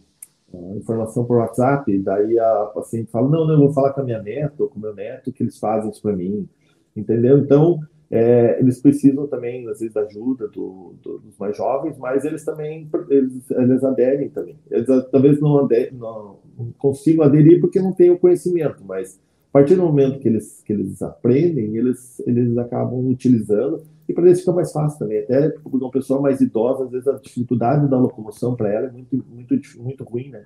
a 0.52 0.76
informação 0.76 1.24
por 1.24 1.38
WhatsApp, 1.38 1.96
daí 2.00 2.40
a 2.40 2.72
paciente 2.74 3.12
fala, 3.12 3.30
não, 3.30 3.46
não, 3.46 3.54
eu 3.54 3.60
vou 3.60 3.74
falar 3.74 3.94
com 3.94 4.02
a 4.02 4.04
minha 4.04 4.24
neta 4.24 4.64
ou 4.64 4.70
com 4.70 4.80
o 4.80 4.82
meu 4.82 4.96
neto 4.96 5.32
que 5.32 5.44
eles 5.44 5.60
fazem 5.60 5.92
isso 5.92 6.02
para 6.02 6.16
mim, 6.16 6.50
entendeu? 6.96 7.38
Então 7.38 7.80
é, 8.10 8.60
eles 8.60 8.82
precisam 8.82 9.28
também, 9.28 9.68
às 9.70 9.82
vezes, 9.82 9.94
da 9.94 10.02
ajuda 10.02 10.48
do, 10.48 10.96
do, 11.00 11.20
dos 11.20 11.38
mais 11.38 11.56
jovens, 11.56 11.96
mas 11.96 12.26
eles 12.26 12.44
também 12.44 12.90
eles, 13.10 13.52
eles 13.52 13.84
aderem 13.84 14.30
também. 14.30 14.58
Eles 14.72 14.88
talvez 15.12 15.40
não, 15.40 15.60
aderem, 15.60 15.94
não, 15.94 16.40
não 16.58 16.72
consigam 16.80 17.24
aderir 17.24 17.62
porque 17.62 17.80
não 17.80 17.94
têm 17.94 18.10
o 18.10 18.18
conhecimento, 18.18 18.84
mas 18.84 19.22
a 19.54 19.60
partir 19.60 19.76
do 19.76 19.84
momento 19.84 20.20
que 20.20 20.28
eles, 20.28 20.64
que 20.66 20.74
eles 20.74 21.00
aprendem, 21.04 21.78
eles, 21.78 22.20
eles 22.26 22.58
acabam 22.58 23.08
utilizando 23.08 23.84
e 24.10 24.14
para 24.14 24.26
eles 24.26 24.40
fica 24.40 24.52
mais 24.52 24.72
fácil 24.72 24.98
também. 24.98 25.20
Até 25.20 25.50
porque 25.50 25.78
uma 25.78 25.92
pessoa 25.92 26.20
mais 26.20 26.42
idosa, 26.42 26.86
às 26.86 26.90
vezes 26.90 27.08
a 27.08 27.20
dificuldade 27.20 27.88
da 27.88 28.00
locomoção 28.00 28.56
para 28.56 28.74
ela 28.74 28.88
é 28.88 28.92
muito, 28.92 29.24
muito, 29.30 29.56
muito 29.78 30.04
ruim, 30.04 30.30
né? 30.30 30.42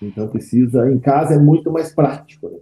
Então 0.00 0.28
precisa, 0.28 0.88
em 0.88 1.00
casa 1.00 1.34
é 1.34 1.38
muito 1.40 1.72
mais 1.72 1.92
prático, 1.92 2.48
né? 2.48 2.58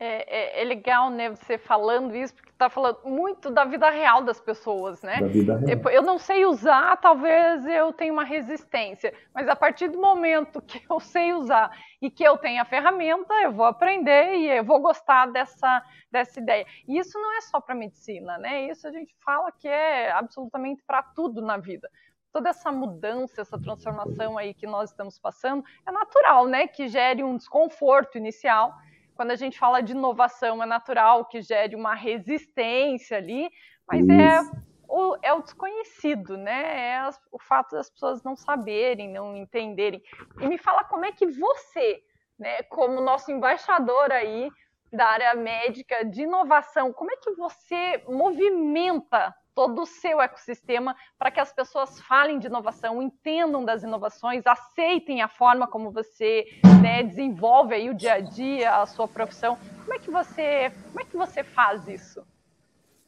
É, 0.00 0.60
é, 0.60 0.62
é, 0.62 0.64
legal, 0.64 1.10
né, 1.10 1.28
você 1.30 1.58
falando 1.58 2.14
isso, 2.14 2.32
porque 2.32 2.50
está 2.50 2.70
falando 2.70 3.00
muito 3.04 3.50
da 3.50 3.64
vida 3.64 3.90
real 3.90 4.22
das 4.22 4.40
pessoas, 4.40 5.02
né? 5.02 5.20
Da 5.20 5.26
vida 5.26 5.56
real. 5.56 5.90
Eu 5.90 6.02
não 6.02 6.18
sei 6.18 6.46
usar, 6.46 6.96
talvez 6.98 7.66
eu 7.66 7.92
tenha 7.92 8.12
uma 8.12 8.22
resistência, 8.22 9.12
mas 9.34 9.48
a 9.48 9.56
partir 9.56 9.88
do 9.88 10.00
momento 10.00 10.62
que 10.62 10.80
eu 10.88 11.00
sei 11.00 11.32
usar 11.32 11.76
e 12.00 12.08
que 12.12 12.22
eu 12.22 12.38
tenho 12.38 12.62
a 12.62 12.64
ferramenta, 12.64 13.34
eu 13.42 13.50
vou 13.50 13.66
aprender 13.66 14.36
e 14.36 14.48
eu 14.48 14.62
vou 14.62 14.78
gostar 14.78 15.26
dessa, 15.32 15.82
dessa 16.12 16.38
ideia. 16.38 16.64
E 16.86 16.96
isso 16.96 17.18
não 17.18 17.36
é 17.36 17.40
só 17.40 17.60
para 17.60 17.74
medicina, 17.74 18.38
né? 18.38 18.68
Isso 18.68 18.86
a 18.86 18.92
gente 18.92 19.12
fala 19.24 19.50
que 19.50 19.66
é 19.66 20.12
absolutamente 20.12 20.80
para 20.86 21.02
tudo 21.02 21.42
na 21.42 21.56
vida 21.56 21.90
toda 22.30 22.50
essa 22.50 22.70
mudança, 22.70 23.40
essa 23.40 23.58
transformação 23.58 24.38
aí 24.38 24.54
que 24.54 24.66
nós 24.66 24.90
estamos 24.90 25.18
passando, 25.18 25.64
é 25.84 25.90
natural, 25.90 26.46
né? 26.46 26.68
Que 26.68 26.86
gere 26.86 27.24
um 27.24 27.36
desconforto 27.36 28.16
inicial, 28.16 28.74
quando 29.18 29.32
a 29.32 29.36
gente 29.36 29.58
fala 29.58 29.80
de 29.80 29.90
inovação, 29.90 30.62
é 30.62 30.66
natural 30.66 31.24
que 31.24 31.42
gere 31.42 31.74
uma 31.74 31.92
resistência 31.92 33.16
ali, 33.16 33.50
mas 33.84 34.08
é 34.08 34.40
o, 34.88 35.16
é 35.20 35.32
o 35.32 35.42
desconhecido, 35.42 36.36
né? 36.36 36.90
É 36.90 36.98
as, 36.98 37.20
o 37.32 37.38
fato 37.40 37.72
das 37.72 37.90
pessoas 37.90 38.22
não 38.22 38.36
saberem, 38.36 39.12
não 39.12 39.36
entenderem. 39.36 40.00
E 40.40 40.46
me 40.46 40.56
fala 40.56 40.84
como 40.84 41.04
é 41.04 41.10
que 41.10 41.26
você, 41.26 42.00
né, 42.38 42.62
como 42.68 43.00
nosso 43.00 43.32
embaixador 43.32 44.12
aí 44.12 44.52
da 44.92 45.06
área 45.06 45.34
médica 45.34 46.04
de 46.04 46.22
inovação, 46.22 46.92
como 46.92 47.10
é 47.10 47.16
que 47.16 47.32
você 47.32 48.00
movimenta 48.06 49.34
todo 49.58 49.82
o 49.82 49.86
seu 49.86 50.20
ecossistema 50.20 50.94
para 51.18 51.32
que 51.32 51.40
as 51.40 51.52
pessoas 51.52 52.00
falem 52.02 52.38
de 52.38 52.46
inovação, 52.46 53.02
entendam 53.02 53.64
das 53.64 53.82
inovações, 53.82 54.46
aceitem 54.46 55.20
a 55.20 55.26
forma 55.26 55.66
como 55.66 55.90
você 55.90 56.44
né, 56.80 57.02
desenvolve 57.02 57.74
aí 57.74 57.90
o 57.90 57.94
dia 57.94 58.12
a 58.12 58.20
dia, 58.20 58.70
a 58.76 58.86
sua 58.86 59.08
profissão. 59.08 59.58
Como 59.80 59.94
é 59.94 59.98
que 59.98 60.12
você, 60.12 60.70
como 60.92 61.00
é 61.00 61.04
que 61.04 61.16
você 61.16 61.42
faz 61.42 61.88
isso? 61.88 62.22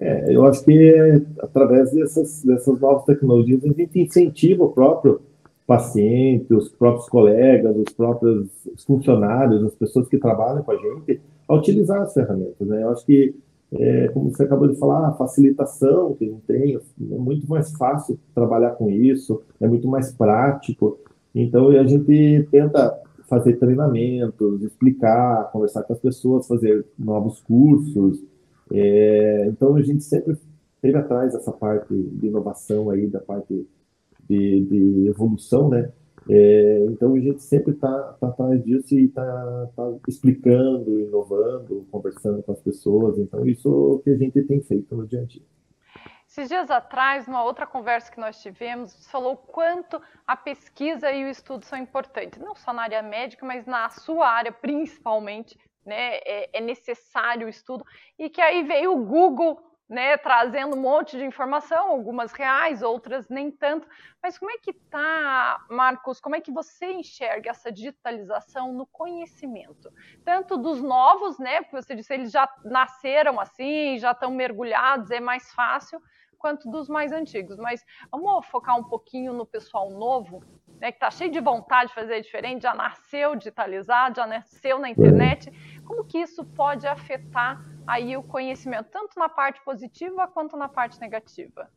É, 0.01 0.35
eu 0.35 0.45
acho 0.45 0.65
que 0.65 0.93
é, 0.93 1.21
através 1.41 1.93
dessas, 1.93 2.43
dessas 2.43 2.81
novas 2.81 3.05
tecnologias 3.05 3.63
a 3.65 3.69
gente 3.69 4.01
incentiva 4.01 4.65
o 4.65 4.73
próprio 4.73 5.23
paciente, 5.69 6.53
os 6.53 6.69
próprios 6.69 7.09
colegas, 7.09 7.77
os 7.77 7.95
próprios 7.95 8.49
funcionários, 8.85 9.63
as 9.63 9.77
pessoas 9.77 10.09
que 10.09 10.19
trabalham 10.19 10.65
com 10.65 10.73
a 10.73 10.77
gente, 10.77 11.21
a 11.47 11.55
utilizar 11.55 12.03
as 12.03 12.13
ferramentas. 12.13 12.67
Né? 12.67 12.83
Eu 12.83 12.91
acho 12.91 13.07
que 13.07 13.37
é, 13.73 14.09
como 14.09 14.31
você 14.31 14.43
acabou 14.43 14.69
de 14.69 14.77
falar, 14.79 15.09
a 15.09 15.13
facilitação 15.13 16.15
que 16.15 16.27
gente 16.27 16.43
tem, 16.43 16.75
é 16.75 17.19
muito 17.19 17.49
mais 17.49 17.71
fácil 17.73 18.19
trabalhar 18.35 18.73
com 18.73 18.91
isso, 18.91 19.43
é 19.61 19.69
muito 19.69 19.87
mais 19.87 20.13
prático. 20.13 20.99
Então, 21.35 21.69
a 21.69 21.87
gente 21.87 22.49
tenta 22.51 23.01
fazer 23.29 23.57
treinamentos, 23.57 24.63
explicar, 24.63 25.51
conversar 25.53 25.85
com 25.85 25.93
as 25.93 26.01
pessoas, 26.01 26.49
fazer 26.49 26.85
novos 26.99 27.41
cursos. 27.41 28.21
É, 28.73 29.47
então, 29.47 29.77
a 29.77 29.83
gente 29.83 30.03
sempre 30.03 30.37
teve 30.83 30.99
atrás 30.99 31.33
dessa 31.33 31.53
parte 31.53 31.95
de 31.95 32.27
inovação 32.27 32.91
aí, 32.91 33.07
da 33.07 33.21
parte 33.21 33.67
de, 34.29 34.65
de 34.65 35.09
evolução, 35.09 35.69
né? 35.69 35.91
É, 36.29 36.87
então 36.89 37.15
a 37.15 37.21
gente 37.21 37.43
sempre 37.43 37.73
está 37.73 38.13
tá 38.21 38.29
atrás 38.29 38.63
disso 38.63 38.95
e 38.95 39.07
está 39.07 39.69
tá 39.75 39.93
explicando, 40.07 41.01
inovando, 41.01 41.87
conversando 41.91 42.43
com 42.43 42.53
as 42.53 42.61
pessoas. 42.61 43.19
Então 43.19 43.47
isso 43.47 43.69
é 43.69 43.73
o 43.73 43.99
que 44.01 44.11
a 44.11 44.17
gente 44.17 44.43
tem 44.43 44.61
feito 44.61 44.95
no 44.95 45.07
dia 45.07 45.23
a 45.23 45.25
dia. 45.25 45.43
Esses 46.29 46.49
dias 46.49 46.71
atrás, 46.71 47.27
numa 47.27 47.43
outra 47.43 47.67
conversa 47.67 48.13
que 48.13 48.21
nós 48.21 48.41
tivemos, 48.41 48.93
você 48.93 49.11
falou 49.11 49.37
quanto 49.37 50.01
a 50.25 50.37
pesquisa 50.37 51.11
e 51.11 51.25
o 51.25 51.29
estudo 51.29 51.65
são 51.65 51.77
importantes, 51.77 52.39
não 52.39 52.55
só 52.55 52.73
na 52.73 52.83
área 52.83 53.03
médica, 53.03 53.45
mas 53.45 53.67
na 53.67 53.89
sua 53.91 54.29
área 54.29 54.53
principalmente, 54.53 55.59
né? 55.85 56.19
É, 56.19 56.59
é 56.59 56.61
necessário 56.61 57.49
o 57.49 57.51
estudo 57.51 57.85
e 58.17 58.31
que 58.31 58.41
aí 58.41 58.63
veio 58.63 58.93
o 58.93 59.05
Google 59.05 59.61
né, 59.91 60.17
trazendo 60.17 60.77
um 60.77 60.81
monte 60.81 61.19
de 61.19 61.25
informação, 61.25 61.89
algumas 61.89 62.31
reais, 62.31 62.81
outras 62.81 63.29
nem 63.29 63.51
tanto. 63.51 63.89
Mas 64.23 64.39
como 64.39 64.53
é 64.53 64.57
que 64.57 64.73
tá, 64.73 65.67
Marcos? 65.69 66.21
Como 66.21 66.37
é 66.37 66.41
que 66.41 66.53
você 66.53 66.93
enxerga 66.93 67.51
essa 67.51 67.73
digitalização 67.73 68.73
no 68.73 68.87
conhecimento? 68.87 69.93
Tanto 70.25 70.57
dos 70.57 70.81
novos, 70.81 71.41
né, 71.41 71.63
porque 71.63 71.83
você 71.83 71.97
disse 71.97 72.15
eles 72.15 72.31
já 72.31 72.49
nasceram 72.65 73.41
assim, 73.41 73.99
já 73.99 74.13
estão 74.13 74.31
mergulhados, 74.31 75.11
é 75.11 75.19
mais 75.19 75.53
fácil, 75.53 76.01
quanto 76.39 76.71
dos 76.71 76.89
mais 76.89 77.11
antigos. 77.11 77.57
Mas 77.57 77.85
vamos 78.13 78.47
focar 78.47 78.79
um 78.79 78.85
pouquinho 78.85 79.33
no 79.33 79.45
pessoal 79.45 79.91
novo, 79.91 80.45
né, 80.81 80.93
que 80.93 80.99
está 80.99 81.11
cheio 81.11 81.33
de 81.33 81.41
vontade 81.41 81.89
de 81.89 81.95
fazer 81.95 82.21
diferente, 82.21 82.63
já 82.63 82.75
nasceu 82.75 83.35
digitalizado, 83.35 84.17
já 84.17 84.27
nasceu 84.27 84.79
na 84.79 84.89
internet. 84.89 85.51
Como 85.91 86.05
que 86.05 86.19
isso 86.19 86.45
pode 86.45 86.87
afetar 86.87 87.67
aí 87.85 88.17
o 88.17 88.23
conhecimento, 88.23 88.87
tanto 88.93 89.19
na 89.19 89.29
parte 89.29 89.61
positiva 89.65 90.29
quanto 90.29 90.57
na 90.57 90.69
parte 90.69 91.01
negativa? 91.01 91.69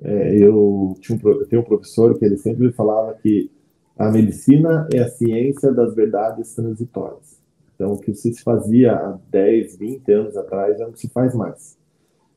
É, 0.00 0.36
eu, 0.38 0.94
tinha 1.00 1.18
um, 1.18 1.28
eu 1.30 1.48
tenho 1.48 1.62
um 1.62 1.64
professor 1.64 2.16
que 2.16 2.24
ele 2.24 2.36
sempre 2.36 2.70
falava 2.70 3.12
que 3.14 3.50
a 3.98 4.08
medicina 4.08 4.86
é 4.94 5.00
a 5.00 5.08
ciência 5.08 5.72
das 5.72 5.96
verdades 5.96 6.54
transitórias. 6.54 7.42
Então, 7.74 7.94
o 7.94 7.98
que 7.98 8.14
se 8.14 8.40
fazia 8.40 8.94
há 8.94 9.18
10, 9.30 9.78
20 9.78 10.12
anos 10.12 10.36
atrás 10.36 10.78
já 10.78 10.86
não 10.86 10.94
se 10.94 11.08
faz 11.08 11.34
mais. 11.34 11.76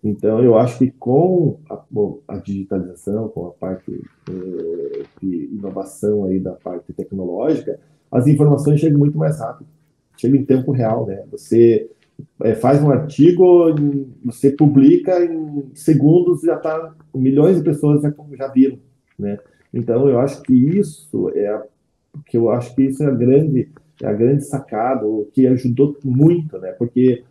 Então, 0.03 0.43
eu 0.43 0.57
acho 0.57 0.79
que 0.79 0.89
com 0.89 1.59
a, 1.69 1.79
a 2.27 2.37
digitalização, 2.37 3.29
com 3.29 3.45
a 3.45 3.51
parte 3.51 4.03
é, 4.31 5.03
de 5.21 5.45
inovação 5.53 6.25
aí 6.25 6.39
da 6.39 6.53
parte 6.53 6.91
tecnológica, 6.91 7.79
as 8.11 8.25
informações 8.25 8.79
chegam 8.79 8.97
muito 8.97 9.17
mais 9.17 9.39
rápido, 9.39 9.76
chegam 10.17 10.39
em 10.39 10.45
tempo 10.45 10.71
real, 10.71 11.05
né? 11.05 11.23
Você 11.31 11.89
é, 12.41 12.55
faz 12.55 12.81
um 12.81 12.89
artigo, 12.89 13.75
você 14.25 14.51
publica 14.51 15.23
em 15.23 15.71
segundos 15.73 16.41
já 16.41 16.57
tá 16.57 16.93
milhões 17.13 17.57
de 17.57 17.63
pessoas 17.63 18.01
já, 18.01 18.13
já 18.37 18.47
viram, 18.47 18.79
né? 19.17 19.37
Então 19.73 20.09
eu 20.09 20.19
acho 20.19 20.41
que 20.41 20.53
isso 20.53 21.31
é 21.35 21.61
que 22.25 22.37
eu 22.37 22.49
acho 22.49 22.73
que 22.73 22.83
isso 22.83 23.03
é 23.03 23.07
a 23.07 23.11
grande 23.11 23.69
é 24.01 24.07
a 24.07 24.13
grande 24.13 24.45
sacada, 24.45 25.05
o 25.05 25.27
que 25.33 25.47
ajudou 25.47 25.97
muito, 26.03 26.57
né? 26.59 26.71
Porque 26.73 27.23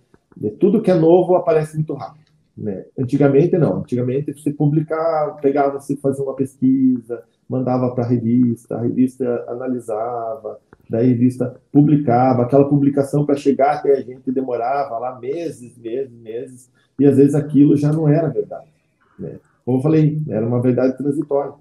tudo 0.58 0.82
que 0.82 0.90
é 0.90 0.94
novo 0.94 1.34
aparece 1.34 1.76
muito 1.76 1.94
rápido, 1.94 2.30
né? 2.56 2.84
Antigamente 2.98 3.56
não, 3.56 3.78
antigamente 3.78 4.32
você 4.32 4.52
publicava, 4.52 5.36
pegava, 5.40 5.80
você 5.80 5.96
fazia 5.96 6.24
uma 6.24 6.34
pesquisa, 6.34 7.22
mandava 7.48 7.94
para 7.94 8.04
a 8.04 8.08
revista, 8.08 8.76
a 8.76 8.82
revista 8.82 9.44
analisava, 9.48 10.58
da 10.88 11.00
revista 11.00 11.60
publicava, 11.72 12.42
aquela 12.42 12.68
publicação 12.68 13.26
para 13.26 13.36
chegar 13.36 13.76
até 13.76 13.92
a 13.92 14.00
gente 14.00 14.30
demorava 14.30 14.98
lá 14.98 15.18
meses, 15.18 15.76
meses, 15.76 16.12
meses, 16.12 16.70
e 16.98 17.04
às 17.04 17.16
vezes 17.16 17.34
aquilo 17.34 17.76
já 17.76 17.92
não 17.92 18.08
era 18.08 18.28
verdade. 18.28 18.68
Né? 19.18 19.38
Como 19.64 19.78
eu 19.78 19.82
falei, 19.82 20.22
era 20.28 20.46
uma 20.46 20.62
verdade 20.62 20.96
transitória. 20.96 21.54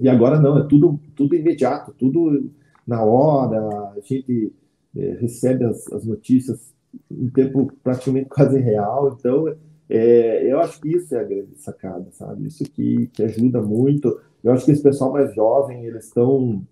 E 0.00 0.08
agora 0.08 0.40
não, 0.40 0.58
é 0.58 0.66
tudo, 0.66 0.98
tudo 1.14 1.36
imediato, 1.36 1.94
tudo 1.98 2.50
na 2.86 3.04
hora, 3.04 3.60
a 3.96 4.00
gente 4.02 4.52
é, 4.96 5.16
recebe 5.20 5.64
as, 5.64 5.86
as, 5.92 6.04
notícias 6.04 6.72
em 7.10 7.28
tempo 7.28 7.72
praticamente 7.82 8.28
quase 8.28 8.58
real, 8.58 9.16
então 9.16 9.54
é, 9.88 10.50
eu 10.50 10.58
acho 10.58 10.80
que 10.80 10.88
isso 10.88 11.14
é 11.14 11.20
a 11.20 11.24
grande 11.24 11.56
sacada, 11.56 12.06
sabe? 12.12 12.46
Isso 12.46 12.64
que, 12.64 13.06
que 13.08 13.22
ajuda 13.22 13.60
muito. 13.60 14.20
Eu 14.42 14.52
acho 14.52 14.64
que 14.64 14.72
esse 14.72 14.82
pessoal 14.82 15.12
mais 15.12 15.34
jovem, 15.34 15.84
eles 15.84 16.06
estão 16.06 16.66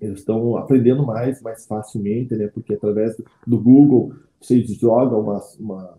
eles 0.00 0.20
estão 0.20 0.56
aprendendo 0.56 1.04
mais, 1.04 1.40
mais 1.42 1.66
facilmente, 1.66 2.34
né? 2.34 2.48
Porque 2.48 2.74
através 2.74 3.16
do 3.46 3.60
Google 3.60 4.12
você 4.40 4.60
joga 4.62 5.16
uma, 5.16 5.40
uma 5.58 5.98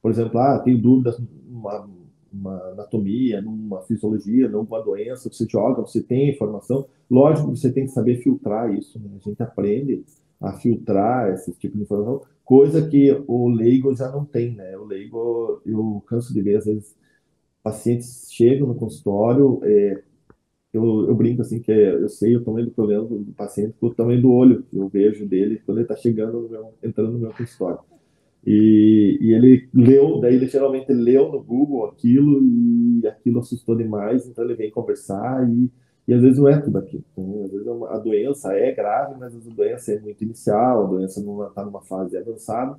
por 0.00 0.10
exemplo, 0.10 0.38
ah, 0.38 0.58
tenho 0.58 0.80
dúvidas 0.80 1.18
numa, 1.48 1.88
uma 2.32 2.56
anatomia, 2.72 3.40
numa 3.40 3.80
fisiologia, 3.82 4.48
numa 4.48 4.82
doença, 4.82 5.30
você 5.32 5.46
joga, 5.48 5.80
você 5.82 6.02
tem 6.02 6.30
informação. 6.30 6.86
Lógico 7.10 7.54
você 7.54 7.72
tem 7.72 7.84
que 7.84 7.92
saber 7.92 8.16
filtrar 8.22 8.72
isso, 8.72 8.98
né? 8.98 9.10
A 9.16 9.28
gente 9.28 9.42
aprende 9.42 10.04
a 10.40 10.52
filtrar 10.52 11.32
esse 11.32 11.52
tipo 11.52 11.76
de 11.76 11.84
informação, 11.84 12.22
coisa 12.44 12.86
que 12.86 13.10
o 13.26 13.48
leigo 13.48 13.94
já 13.94 14.10
não 14.10 14.24
tem, 14.24 14.54
né? 14.54 14.76
O 14.76 14.84
leigo, 14.84 15.62
eu 15.64 16.02
canso 16.06 16.34
de 16.34 16.42
ver, 16.42 16.56
às 16.58 16.66
vezes, 16.66 16.94
pacientes 17.62 18.28
chegam 18.30 18.68
no 18.68 18.74
consultório, 18.74 19.60
é, 19.62 20.02
eu, 20.76 21.06
eu, 21.08 21.14
brinco 21.14 21.42
assim 21.42 21.60
que 21.60 21.70
eu 21.70 22.08
sei 22.08 22.36
o 22.36 22.42
tamanho 22.42 22.66
do 22.66 22.72
problema 22.72 23.04
do, 23.04 23.32
paciente 23.36 23.74
o 23.80 23.90
tamanho 23.90 24.20
do 24.20 24.32
olho 24.32 24.62
que 24.64 24.76
eu 24.76 24.88
vejo 24.88 25.26
dele 25.26 25.60
quando 25.64 25.78
ele 25.78 25.84
está 25.84 25.96
chegando 25.96 26.40
no 26.40 26.48
meu, 26.48 26.74
entrando 26.82 27.12
no 27.12 27.18
meu 27.18 27.32
consultório. 27.32 27.78
E, 28.46 29.18
e, 29.20 29.32
ele 29.32 29.68
leu, 29.72 30.20
daí 30.20 30.34
ele 30.34 30.46
geralmente 30.46 30.92
leu 30.92 31.30
no 31.32 31.42
Google 31.42 31.86
aquilo 31.86 32.42
e 32.42 33.06
aquilo 33.06 33.38
assustou 33.38 33.74
demais, 33.74 34.26
então 34.26 34.44
ele 34.44 34.54
vem 34.54 34.70
conversar 34.70 35.48
e, 35.48 35.70
e 36.06 36.12
às 36.12 36.20
vezes 36.20 36.38
não 36.38 36.48
é 36.48 36.60
tudo 36.60 36.76
aquilo. 36.76 37.04
Né? 37.16 37.44
Às 37.44 37.50
vezes 37.52 37.66
é 37.66 37.70
a 37.70 37.98
doença 37.98 38.52
é 38.52 38.72
grave, 38.72 39.14
mas 39.18 39.34
a 39.34 39.50
doença 39.50 39.92
é 39.92 40.00
muito 40.00 40.22
inicial, 40.22 40.84
a 40.84 40.86
doença 40.88 41.22
não 41.22 41.46
está 41.46 41.64
numa 41.64 41.80
fase 41.80 42.16
avançada. 42.18 42.78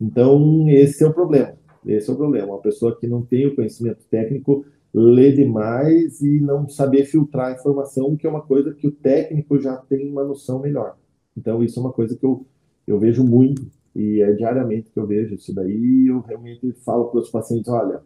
Então 0.00 0.68
esse 0.68 1.04
é 1.04 1.06
o 1.06 1.12
problema. 1.12 1.54
Esse 1.86 2.10
é 2.10 2.12
o 2.12 2.16
problema. 2.16 2.48
Uma 2.48 2.60
pessoa 2.60 2.96
que 2.98 3.06
não 3.06 3.22
tem 3.22 3.46
o 3.46 3.54
conhecimento 3.54 4.04
técnico 4.10 4.64
lê 4.94 5.32
demais 5.32 6.20
e 6.20 6.40
não 6.40 6.68
saber 6.68 7.04
filtrar 7.04 7.48
a 7.48 7.54
informação, 7.54 8.16
que 8.16 8.26
é 8.26 8.30
uma 8.30 8.42
coisa 8.42 8.72
que 8.72 8.86
o 8.86 8.92
técnico 8.92 9.58
já 9.58 9.76
tem 9.76 10.08
uma 10.08 10.22
noção 10.22 10.60
melhor. 10.60 10.96
Então 11.36 11.64
isso 11.64 11.80
é 11.80 11.82
uma 11.82 11.92
coisa 11.92 12.16
que 12.16 12.24
eu, 12.24 12.46
eu 12.86 12.98
vejo 12.98 13.24
muito 13.24 13.66
e 13.94 14.22
é 14.22 14.32
diariamente 14.32 14.90
que 14.90 14.98
eu 14.98 15.06
vejo 15.06 15.34
isso 15.34 15.52
daí. 15.52 16.06
Eu 16.06 16.20
realmente 16.20 16.72
falo 16.84 17.06
para 17.06 17.20
os 17.20 17.30
pacientes: 17.30 17.68
olha, 17.68 18.00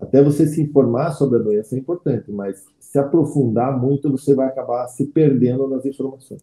até 0.00 0.22
você 0.22 0.46
se 0.46 0.62
informar 0.62 1.12
sobre 1.12 1.38
a 1.38 1.42
doença 1.42 1.76
é 1.76 1.78
importante, 1.78 2.32
mas 2.32 2.64
se 2.78 2.98
aprofundar 2.98 3.78
muito, 3.78 4.10
você 4.10 4.34
vai 4.34 4.48
acabar 4.48 4.88
se 4.88 5.06
perdendo 5.08 5.68
nas 5.68 5.84
informações. 5.84 6.42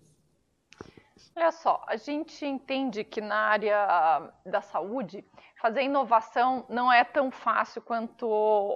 Olha 1.37 1.51
só, 1.51 1.83
a 1.85 1.95
gente 1.97 2.43
entende 2.47 3.03
que 3.03 3.21
na 3.21 3.35
área 3.35 4.33
da 4.43 4.59
saúde, 4.59 5.23
fazer 5.61 5.83
inovação 5.83 6.65
não 6.67 6.91
é 6.91 7.03
tão 7.03 7.29
fácil 7.29 7.79
quanto 7.79 8.27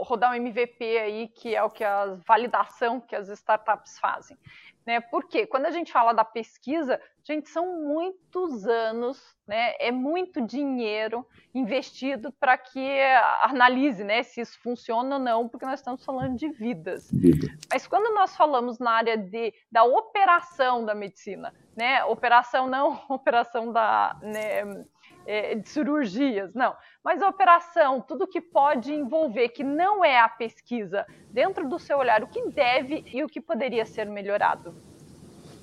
rodar 0.03 0.29
um 0.29 0.35
MVP 0.35 0.99
aí, 0.99 1.27
que 1.29 1.55
é 1.55 1.63
o 1.63 1.71
que 1.71 1.83
a 1.83 2.19
validação 2.23 3.01
que 3.01 3.15
as 3.15 3.29
startups 3.29 3.97
fazem. 3.97 4.37
Né? 4.85 4.99
Porque 4.99 5.45
quando 5.45 5.67
a 5.67 5.71
gente 5.71 5.91
fala 5.91 6.11
da 6.11 6.25
pesquisa, 6.25 6.99
gente, 7.23 7.49
são 7.49 7.81
muitos 7.81 8.65
anos, 8.65 9.35
né? 9.47 9.73
é 9.79 9.91
muito 9.91 10.41
dinheiro 10.41 11.25
investido 11.53 12.31
para 12.31 12.57
que 12.57 12.99
analise 13.43 14.03
né, 14.03 14.23
se 14.23 14.41
isso 14.41 14.59
funciona 14.59 15.15
ou 15.15 15.21
não, 15.21 15.47
porque 15.47 15.65
nós 15.65 15.79
estamos 15.79 16.03
falando 16.03 16.35
de 16.35 16.49
vidas. 16.49 17.11
Vida. 17.11 17.47
Mas 17.71 17.85
quando 17.85 18.13
nós 18.13 18.35
falamos 18.35 18.79
na 18.79 18.91
área 18.91 19.17
de, 19.17 19.53
da 19.71 19.83
operação 19.83 20.83
da 20.83 20.95
medicina, 20.95 21.53
né? 21.75 22.03
operação 22.05 22.67
não 22.67 23.03
operação 23.09 23.71
da. 23.71 24.17
Né, 24.21 24.85
é, 25.25 25.55
de 25.55 25.69
cirurgias, 25.69 26.53
não. 26.53 26.75
Mas 27.03 27.21
a 27.21 27.29
operação, 27.29 27.99
tudo 28.07 28.27
que 28.27 28.39
pode 28.39 28.93
envolver, 28.93 29.49
que 29.49 29.63
não 29.63 30.05
é 30.05 30.19
a 30.19 30.29
pesquisa, 30.29 31.05
dentro 31.31 31.67
do 31.67 31.79
seu 31.79 31.97
olhar, 31.97 32.23
o 32.23 32.27
que 32.27 32.49
deve 32.49 33.03
e 33.11 33.23
o 33.23 33.27
que 33.27 33.41
poderia 33.41 33.85
ser 33.85 34.05
melhorado? 34.05 34.71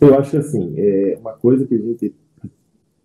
Eu 0.01 0.19
acho 0.19 0.37
assim, 0.37 0.75
é 0.77 1.17
uma 1.21 1.35
coisa 1.35 1.65
que 1.65 1.75
a 1.75 1.79
gente 1.79 2.15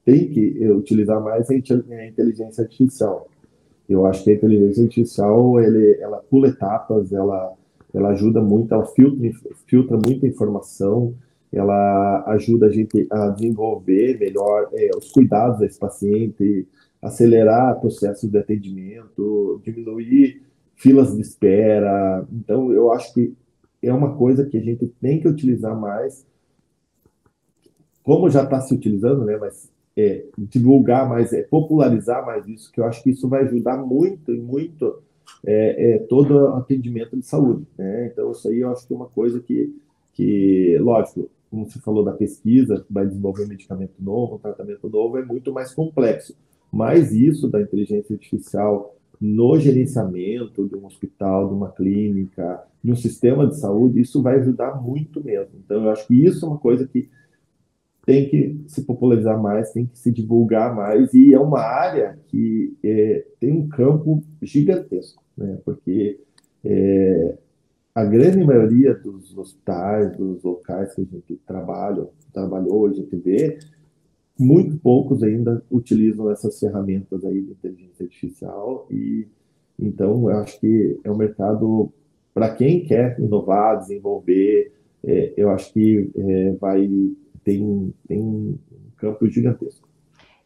tem 0.03 0.29
que 0.29 0.63
é, 0.63 0.71
utilizar 0.71 1.21
mais 1.21 1.49
é, 1.49 1.61
é 1.89 1.99
a 1.99 2.07
inteligência 2.07 2.63
artificial. 2.63 3.29
Eu 3.87 4.05
acho 4.05 4.23
que 4.23 4.31
a 4.31 4.33
inteligência 4.33 4.83
artificial 4.83 5.59
ele, 5.59 5.99
ela 6.01 6.17
pula 6.17 6.47
etapas, 6.47 7.11
ela, 7.11 7.53
ela 7.93 8.09
ajuda 8.09 8.41
muito, 8.41 8.73
ela 8.73 8.85
filtra, 8.85 9.29
filtra 9.67 9.97
muita 9.97 10.25
informação, 10.25 11.13
ela 11.51 12.23
ajuda 12.27 12.65
a 12.65 12.71
gente 12.71 13.05
a 13.11 13.29
desenvolver 13.29 14.17
melhor 14.19 14.69
é, 14.73 14.89
os 14.97 15.11
cuidados 15.11 15.59
desse 15.59 15.79
paciente, 15.79 16.67
acelerar 17.03 17.79
processos 17.79 18.29
de 18.29 18.37
atendimento, 18.37 19.61
diminuir 19.63 20.41
filas 20.75 21.13
de 21.13 21.21
espera. 21.21 22.25
Então, 22.31 22.71
eu 22.71 22.91
acho 22.91 23.13
que 23.13 23.33
é 23.81 23.93
uma 23.93 24.15
coisa 24.15 24.45
que 24.45 24.57
a 24.57 24.61
gente 24.61 24.87
tem 25.01 25.19
que 25.19 25.27
utilizar 25.27 25.79
mais, 25.79 26.25
como 28.01 28.29
já 28.29 28.43
está 28.43 28.61
se 28.61 28.73
utilizando, 28.73 29.25
né? 29.25 29.37
Mas 29.37 29.71
é, 29.95 30.25
divulgar 30.37 31.07
mais, 31.07 31.33
é, 31.33 31.43
popularizar 31.43 32.25
mais 32.25 32.47
isso, 32.47 32.71
que 32.71 32.79
eu 32.79 32.85
acho 32.85 33.03
que 33.03 33.11
isso 33.11 33.27
vai 33.27 33.43
ajudar 33.43 33.77
muito 33.77 34.33
e 34.33 34.39
muito 34.39 35.01
é, 35.45 35.95
é, 35.95 35.97
todo 35.99 36.47
atendimento 36.55 37.15
de 37.17 37.25
saúde. 37.25 37.67
Né? 37.77 38.07
Então, 38.07 38.31
isso 38.31 38.47
aí 38.47 38.59
eu 38.59 38.71
acho 38.71 38.87
que 38.87 38.93
é 38.93 38.95
uma 38.95 39.07
coisa 39.07 39.39
que, 39.39 39.75
que 40.13 40.77
lógico, 40.79 41.29
como 41.51 41.69
você 41.69 41.79
falou 41.79 42.03
da 42.03 42.13
pesquisa, 42.13 42.85
vai 42.89 43.05
desenvolver 43.05 43.43
um 43.43 43.49
medicamento 43.49 43.93
novo, 43.99 44.35
um 44.35 44.39
tratamento 44.39 44.89
novo, 44.89 45.17
é 45.17 45.25
muito 45.25 45.53
mais 45.53 45.73
complexo. 45.73 46.35
Mas 46.73 47.13
isso 47.13 47.47
da 47.47 47.61
inteligência 47.61 48.15
artificial 48.15 48.97
no 49.21 49.59
gerenciamento 49.59 50.67
de 50.67 50.75
um 50.75 50.85
hospital, 50.87 51.47
de 51.47 51.53
uma 51.53 51.71
clínica, 51.71 52.63
de 52.83 52.91
um 52.91 52.95
sistema 52.95 53.47
de 53.47 53.59
saúde, 53.59 54.01
isso 54.01 54.23
vai 54.23 54.39
ajudar 54.39 54.81
muito 54.81 55.23
mesmo. 55.23 55.51
Então, 55.63 55.83
eu 55.83 55.91
acho 55.91 56.07
que 56.07 56.25
isso 56.25 56.43
é 56.43 56.49
uma 56.49 56.57
coisa 56.57 56.87
que 56.87 57.09
tem 58.05 58.27
que 58.27 58.59
se 58.67 58.83
popularizar 58.83 59.41
mais, 59.41 59.71
tem 59.71 59.85
que 59.85 59.97
se 59.97 60.11
divulgar 60.11 60.75
mais, 60.75 61.13
e 61.13 61.33
é 61.33 61.39
uma 61.39 61.61
área 61.61 62.19
que 62.27 62.75
é, 62.83 63.25
tem 63.39 63.51
um 63.53 63.69
campo 63.69 64.21
gigantesco, 64.41 65.23
né? 65.37 65.59
porque 65.63 66.19
é, 66.65 67.37
a 67.95 68.03
grande 68.03 68.43
maioria 68.43 68.95
dos 68.95 69.37
hospitais, 69.37 70.17
dos 70.17 70.43
locais 70.43 70.93
que 70.95 71.01
a 71.01 71.05
gente 71.05 71.39
trabalha, 71.45 72.07
trabalhou, 72.33 72.87
a 72.87 72.91
gente 72.91 73.15
vê, 73.15 73.59
muito 74.39 74.77
poucos 74.77 75.21
ainda 75.23 75.63
utilizam 75.69 76.31
essas 76.31 76.59
ferramentas 76.59 77.23
aí 77.23 77.41
de 77.41 77.51
inteligência 77.51 78.05
artificial 78.05 78.87
e 78.89 79.27
então 79.79 80.29
eu 80.29 80.37
acho 80.37 80.59
que 80.59 80.99
é 81.03 81.11
um 81.11 81.17
mercado 81.17 81.91
para 82.33 82.55
quem 82.55 82.83
quer 82.85 83.19
inovar, 83.19 83.77
desenvolver, 83.77 84.73
é, 85.03 85.33
eu 85.37 85.51
acho 85.51 85.71
que 85.71 86.11
é, 86.15 86.51
vai 86.53 86.87
tem 87.43 87.93
tem 88.07 88.21
um 88.21 88.57
campo 88.97 89.27
gigantesco. 89.27 89.87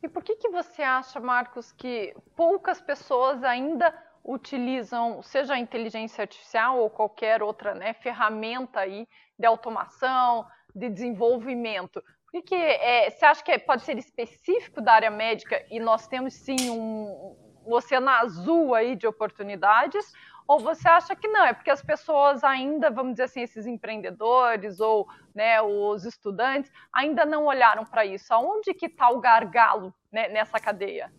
E 0.01 0.07
por 0.07 0.23
que 0.23 0.35
que 0.35 0.49
você 0.49 0.81
acha, 0.81 1.19
Marcos, 1.19 1.71
que 1.71 2.13
poucas 2.35 2.81
pessoas 2.81 3.43
ainda 3.43 3.93
utilizam, 4.27 5.21
seja 5.23 5.53
a 5.53 5.59
inteligência 5.59 6.21
artificial 6.21 6.79
ou 6.79 6.89
qualquer 6.89 7.41
outra 7.41 7.73
né, 7.73 7.93
ferramenta 7.93 8.81
aí 8.81 9.07
de 9.39 9.45
automação, 9.45 10.45
de 10.75 10.89
desenvolvimento. 10.89 12.03
Que, 12.37 12.41
que 12.41 12.55
é, 12.55 13.09
você 13.09 13.25
acha 13.25 13.43
que 13.43 13.57
pode 13.59 13.83
ser 13.83 13.97
específico 13.97 14.81
da 14.81 14.93
área 14.93 15.09
médica 15.09 15.63
e 15.71 15.79
nós 15.79 16.07
temos 16.07 16.33
sim 16.33 16.69
um, 16.69 17.35
um 17.65 17.73
oceano 17.73 18.09
azul 18.09 18.75
aí 18.75 18.95
de 18.95 19.07
oportunidades? 19.07 20.05
Ou 20.47 20.59
você 20.59 20.87
acha 20.87 21.15
que 21.15 21.27
não? 21.27 21.45
É 21.45 21.53
porque 21.53 21.69
as 21.69 21.81
pessoas 21.81 22.43
ainda, 22.43 22.89
vamos 22.89 23.13
dizer 23.13 23.23
assim, 23.23 23.41
esses 23.41 23.65
empreendedores 23.65 24.79
ou 24.79 25.07
né, 25.35 25.61
os 25.61 26.05
estudantes 26.05 26.71
ainda 26.93 27.25
não 27.25 27.45
olharam 27.45 27.83
para 27.85 28.05
isso. 28.05 28.33
Aonde 28.33 28.73
que 28.73 28.85
está 28.85 29.09
o 29.09 29.19
gargalo 29.19 29.93
né, 30.11 30.29
nessa 30.29 30.59
cadeia? 30.59 31.11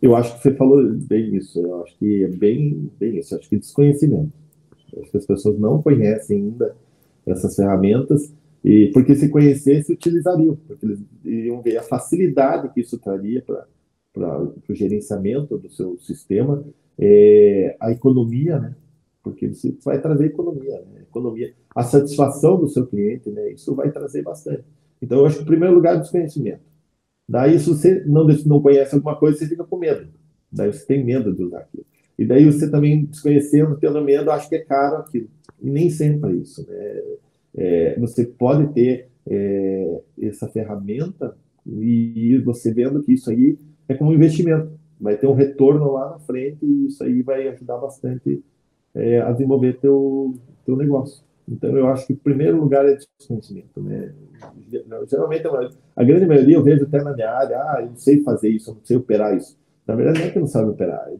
Eu 0.00 0.14
acho 0.14 0.36
que 0.36 0.42
você 0.42 0.54
falou 0.54 0.80
bem 1.08 1.34
isso. 1.34 1.58
Eu 1.60 1.82
acho 1.82 1.98
que 1.98 2.24
é 2.24 2.28
bem, 2.28 2.92
bem 2.98 3.18
isso. 3.18 3.34
Eu 3.34 3.38
acho 3.40 3.48
que 3.48 3.58
desconhecimento. 3.58 4.32
Eu 4.92 5.02
acho 5.02 5.10
que 5.10 5.16
as 5.16 5.26
pessoas 5.26 5.58
não 5.58 5.82
conhecem 5.82 6.36
ainda 6.38 6.76
essas 7.26 7.56
ferramentas 7.56 8.32
e 8.68 8.90
porque 8.92 9.14
se 9.14 9.30
conhecesse 9.30 9.90
utilizariam, 9.90 10.54
porque 10.66 10.84
eles 10.84 11.00
iriam 11.24 11.62
ver 11.62 11.78
a 11.78 11.82
facilidade 11.82 12.68
que 12.74 12.82
isso 12.82 12.98
traria 12.98 13.42
para 13.42 14.42
o 14.68 14.74
gerenciamento 14.74 15.56
do 15.56 15.70
seu 15.70 15.96
sistema, 15.98 16.62
é, 16.98 17.74
a 17.80 17.90
economia, 17.90 18.58
né? 18.58 18.76
Porque 19.22 19.48
você 19.48 19.74
vai 19.82 19.98
trazer 20.02 20.26
economia, 20.26 20.82
né? 20.92 21.00
economia, 21.00 21.54
a 21.74 21.82
satisfação 21.82 22.60
do 22.60 22.68
seu 22.68 22.86
cliente, 22.86 23.30
né? 23.30 23.52
Isso 23.52 23.74
vai 23.74 23.90
trazer 23.90 24.20
bastante. 24.20 24.64
Então, 25.00 25.20
eu 25.20 25.26
acho 25.26 25.36
que, 25.36 25.44
em 25.44 25.46
primeiro 25.46 25.74
lugar, 25.74 25.98
desconhecimento. 25.98 26.60
Daí, 27.26 27.58
se 27.58 27.70
você 27.70 28.04
não, 28.04 28.26
não 28.44 28.60
conhece 28.60 28.94
alguma 28.94 29.16
coisa, 29.16 29.38
você 29.38 29.46
fica 29.46 29.64
com 29.64 29.78
medo. 29.78 30.08
Daí 30.52 30.70
você 30.70 30.84
tem 30.84 31.02
medo 31.02 31.34
de 31.34 31.42
usar 31.42 31.60
aquilo. 31.60 31.86
E 32.18 32.26
daí 32.26 32.44
você 32.44 32.70
também, 32.70 33.06
desconhecendo, 33.06 33.78
tendo 33.78 34.04
medo, 34.04 34.30
acha 34.30 34.46
que 34.46 34.56
é 34.56 34.64
caro 34.64 34.98
aquilo. 34.98 35.28
E 35.58 35.70
nem 35.70 35.88
sempre 35.88 36.32
é 36.32 36.34
isso. 36.34 36.66
Né? 36.68 37.02
É, 37.58 37.98
você 37.98 38.24
pode 38.24 38.72
ter 38.72 39.08
é, 39.26 40.00
essa 40.22 40.48
ferramenta 40.48 41.36
e 41.66 42.38
você 42.44 42.72
vendo 42.72 43.02
que 43.02 43.12
isso 43.12 43.28
aí 43.30 43.58
é 43.88 43.94
como 43.94 44.10
um 44.10 44.14
investimento, 44.14 44.70
vai 45.00 45.16
ter 45.16 45.26
um 45.26 45.34
retorno 45.34 45.92
lá 45.92 46.10
na 46.10 46.18
frente 46.20 46.64
e 46.64 46.86
isso 46.86 47.02
aí 47.02 47.20
vai 47.20 47.48
ajudar 47.48 47.78
bastante 47.78 48.42
é, 48.94 49.20
a 49.20 49.32
desenvolver 49.32 49.78
teu, 49.80 50.34
teu 50.64 50.76
negócio. 50.76 51.22
Então, 51.48 51.76
eu 51.76 51.88
acho 51.88 52.06
que 52.06 52.12
o 52.12 52.16
primeiro 52.16 52.60
lugar 52.60 52.86
é 52.86 52.94
desconhecimento. 52.94 53.80
Né? 53.80 54.12
Geralmente, 55.06 55.44
a 55.96 56.04
grande 56.04 56.26
maioria 56.26 56.56
eu 56.56 56.62
vejo 56.62 56.84
até 56.84 57.02
na 57.02 57.14
minha 57.14 57.30
área, 57.30 57.56
ah, 57.56 57.78
eu 57.80 57.88
não 57.88 57.96
sei 57.96 58.22
fazer 58.22 58.50
isso, 58.50 58.70
eu 58.70 58.74
não 58.74 58.84
sei 58.84 58.96
operar 58.96 59.36
isso. 59.36 59.58
Na 59.86 59.96
verdade, 59.96 60.20
não 60.20 60.26
é 60.26 60.30
que 60.30 60.38
não 60.38 60.46
sabe 60.46 60.70
operar, 60.70 61.10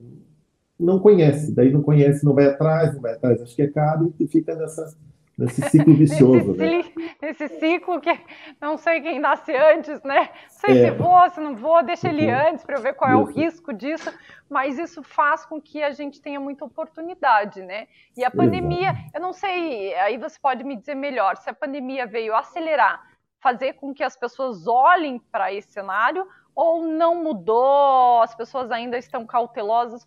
não 0.79 1.01
conhece, 1.01 1.53
daí 1.53 1.73
não 1.73 1.83
conhece, 1.83 2.25
não 2.25 2.35
vai 2.35 2.47
atrás, 2.47 2.95
não 2.95 3.01
vai 3.01 3.15
atrás, 3.15 3.43
acho 3.43 3.57
que 3.57 3.63
é 3.63 3.67
caro 3.67 4.15
e 4.21 4.29
fica 4.29 4.55
nessa, 4.55 4.95
nesse 5.39 5.63
ciclo 5.71 5.95
vicioso. 5.95 6.53
nesse, 6.55 6.99
né? 6.99 7.11
nesse 7.23 7.49
ciclo 7.61 8.01
que 8.01 8.19
não 8.61 8.77
sei 8.77 9.01
quem 9.01 9.21
nasce 9.21 9.55
antes, 9.55 10.03
né? 10.03 10.31
Não 10.43 10.51
sei 10.51 10.83
é. 10.83 10.85
se 10.85 10.91
vou, 10.99 11.31
se 11.31 11.41
não 11.41 11.55
vou, 11.55 11.83
deixa 11.85 12.09
ele 12.09 12.27
uhum. 12.27 12.49
antes 12.51 12.65
para 12.65 12.77
eu 12.77 12.83
ver 12.83 12.95
qual 12.95 13.11
é 13.11 13.17
o 13.17 13.25
risco 13.25 13.73
disso, 13.73 14.13
mas 14.51 14.79
isso 14.79 15.03
faz 15.03 15.47
com 15.47 15.61
que 15.61 15.83
a 15.83 15.93
gente 15.93 16.21
tenha 16.21 16.41
muita 16.41 16.65
oportunidade, 16.65 17.63
né? 17.63 17.87
E 18.17 18.25
a 18.25 18.31
pandemia, 18.31 18.91
Exato. 18.91 19.11
eu 19.15 19.21
não 19.21 19.33
sei, 19.33 19.95
aí 19.95 20.19
você 20.19 20.39
pode 20.41 20.65
me 20.65 20.75
dizer 20.75 20.97
melhor, 20.97 21.37
se 21.37 21.49
a 21.49 21.55
pandemia 21.55 22.07
veio 22.07 22.35
acelerar, 22.35 23.01
fazer 23.41 23.75
com 23.75 23.95
que 23.95 24.03
as 24.03 24.17
pessoas 24.17 24.67
olhem 24.67 25.21
para 25.31 25.53
esse 25.53 25.71
cenário 25.73 26.27
ou 26.53 26.85
não 26.85 27.23
mudou, 27.23 28.21
as 28.21 28.35
pessoas 28.35 28.73
ainda 28.73 28.99
estão 28.99 29.25
cautelosas 29.25 30.05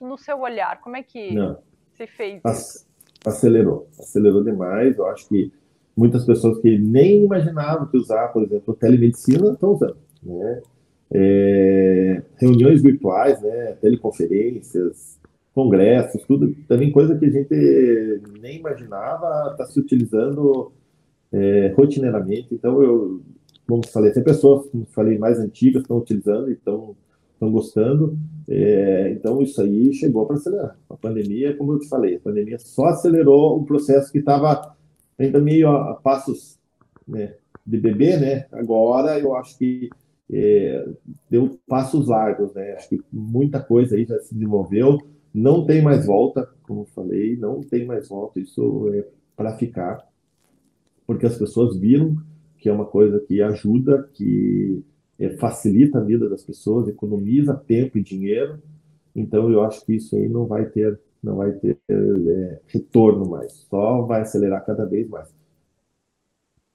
no 0.00 0.16
seu 0.16 0.40
olhar? 0.40 0.80
Como 0.80 0.96
é 0.96 1.02
que 1.02 1.34
não. 1.34 1.62
se 1.92 2.06
fez 2.06 2.40
isso? 2.46 2.91
Acelerou, 3.24 3.88
acelerou 3.98 4.42
demais. 4.42 4.96
Eu 4.96 5.06
acho 5.06 5.28
que 5.28 5.52
muitas 5.96 6.24
pessoas 6.24 6.58
que 6.58 6.78
nem 6.78 7.24
imaginavam 7.24 7.86
que 7.86 7.96
usar, 7.96 8.28
por 8.28 8.42
exemplo, 8.42 8.74
telemedicina 8.74 9.52
estão 9.52 9.72
usando, 9.72 9.96
né? 10.22 10.62
É, 11.14 12.22
reuniões 12.38 12.82
virtuais, 12.82 13.40
né? 13.42 13.76
Teleconferências, 13.80 15.18
congressos, 15.54 16.22
tudo 16.22 16.54
também 16.66 16.90
coisa 16.90 17.16
que 17.18 17.26
a 17.26 17.30
gente 17.30 18.22
nem 18.40 18.58
imaginava 18.58 19.50
está 19.52 19.66
se 19.66 19.78
utilizando 19.78 20.72
é, 21.30 21.74
rotineiramente. 21.76 22.48
Então 22.52 22.82
eu, 22.82 23.20
como 23.68 23.86
falei, 23.86 24.12
tem 24.12 24.22
pessoas, 24.22 24.68
como 24.70 24.86
falei, 24.86 25.18
mais 25.18 25.38
antigas 25.38 25.82
estão 25.82 25.98
utilizando 25.98 26.50
e 26.50 26.54
estão 26.54 26.96
estão 27.42 27.50
gostando. 27.50 28.16
É, 28.48 29.10
então, 29.12 29.42
isso 29.42 29.60
aí 29.60 29.92
chegou 29.92 30.26
para 30.26 30.36
acelerar. 30.36 30.78
A 30.88 30.96
pandemia, 30.96 31.56
como 31.56 31.72
eu 31.72 31.78
te 31.80 31.88
falei, 31.88 32.16
a 32.16 32.20
pandemia 32.20 32.58
só 32.58 32.86
acelerou 32.86 33.58
um 33.58 33.64
processo 33.64 34.12
que 34.12 34.18
estava 34.18 34.76
ainda 35.18 35.40
meio 35.40 35.68
a, 35.68 35.90
a 35.90 35.94
passos 35.94 36.58
né, 37.06 37.34
de 37.66 37.78
bebê, 37.78 38.16
né? 38.16 38.46
Agora, 38.52 39.18
eu 39.18 39.34
acho 39.34 39.58
que 39.58 39.90
é, 40.32 40.88
deu 41.28 41.58
passos 41.66 42.06
largos, 42.06 42.54
né? 42.54 42.72
Acho 42.72 42.90
que 42.90 43.00
muita 43.12 43.60
coisa 43.60 43.96
aí 43.96 44.04
já 44.04 44.18
se 44.20 44.34
desenvolveu. 44.34 44.98
Não 45.34 45.64
tem 45.66 45.82
mais 45.82 46.06
volta, 46.06 46.48
como 46.62 46.82
eu 46.82 46.86
falei, 46.86 47.36
não 47.36 47.60
tem 47.60 47.84
mais 47.86 48.08
volta. 48.08 48.38
Isso 48.38 48.90
é 48.92 49.04
para 49.34 49.56
ficar, 49.56 50.06
porque 51.06 51.26
as 51.26 51.36
pessoas 51.36 51.76
viram 51.76 52.16
que 52.58 52.68
é 52.68 52.72
uma 52.72 52.84
coisa 52.84 53.18
que 53.18 53.42
ajuda, 53.42 54.08
que 54.14 54.84
é, 55.22 55.36
facilita 55.36 55.98
a 55.98 56.04
vida 56.04 56.28
das 56.28 56.42
pessoas, 56.42 56.88
economiza 56.88 57.54
tempo 57.54 57.96
e 57.96 58.02
dinheiro. 58.02 58.60
Então 59.14 59.50
eu 59.50 59.62
acho 59.62 59.84
que 59.86 59.94
isso 59.94 60.16
aí 60.16 60.28
não 60.28 60.46
vai 60.46 60.66
ter, 60.66 60.98
não 61.22 61.36
vai 61.36 61.52
ter 61.52 61.78
é, 61.88 62.60
retorno 62.66 63.30
mais, 63.30 63.52
só 63.52 64.02
vai 64.02 64.22
acelerar 64.22 64.64
cada 64.66 64.84
vez 64.84 65.08
mais. 65.08 65.32